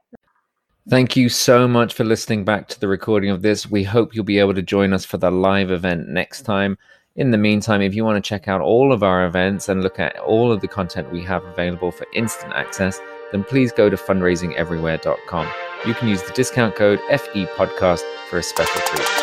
Thank 0.87 1.15
you 1.15 1.29
so 1.29 1.67
much 1.67 1.95
for 1.95 2.03
listening 2.03 2.45
back 2.45 2.67
to 2.67 2.79
the 2.79 2.87
recording 2.87 3.31
of 3.31 3.41
this. 3.41 3.71
We 3.71 3.83
hope 3.83 4.13
you'll 4.13 4.23
be 4.23 4.37
able 4.37 4.53
to 4.53 4.61
join 4.61 4.93
us 4.93 5.03
for 5.03 5.17
the 5.17 5.31
live 5.31 5.71
event 5.71 6.09
next 6.09 6.43
time. 6.43 6.77
In 7.15 7.31
the 7.31 7.39
meantime, 7.39 7.81
if 7.81 7.95
you 7.95 8.05
want 8.05 8.23
to 8.23 8.27
check 8.27 8.47
out 8.47 8.61
all 8.61 8.93
of 8.93 9.01
our 9.01 9.25
events 9.25 9.67
and 9.67 9.81
look 9.81 9.99
at 9.99 10.19
all 10.19 10.51
of 10.51 10.61
the 10.61 10.67
content 10.67 11.11
we 11.11 11.23
have 11.23 11.43
available 11.45 11.91
for 11.91 12.05
instant 12.13 12.53
access, 12.53 12.99
then 13.31 13.43
please 13.43 13.71
go 13.71 13.89
to 13.89 13.97
fundraisingeverywhere.com. 13.97 15.47
You 15.87 15.93
can 15.95 16.07
use 16.07 16.21
the 16.21 16.33
discount 16.33 16.75
code 16.75 16.99
FE 17.09 17.45
Podcast 17.55 18.03
for 18.29 18.37
a 18.37 18.43
special 18.43 18.81
treat. 18.81 19.22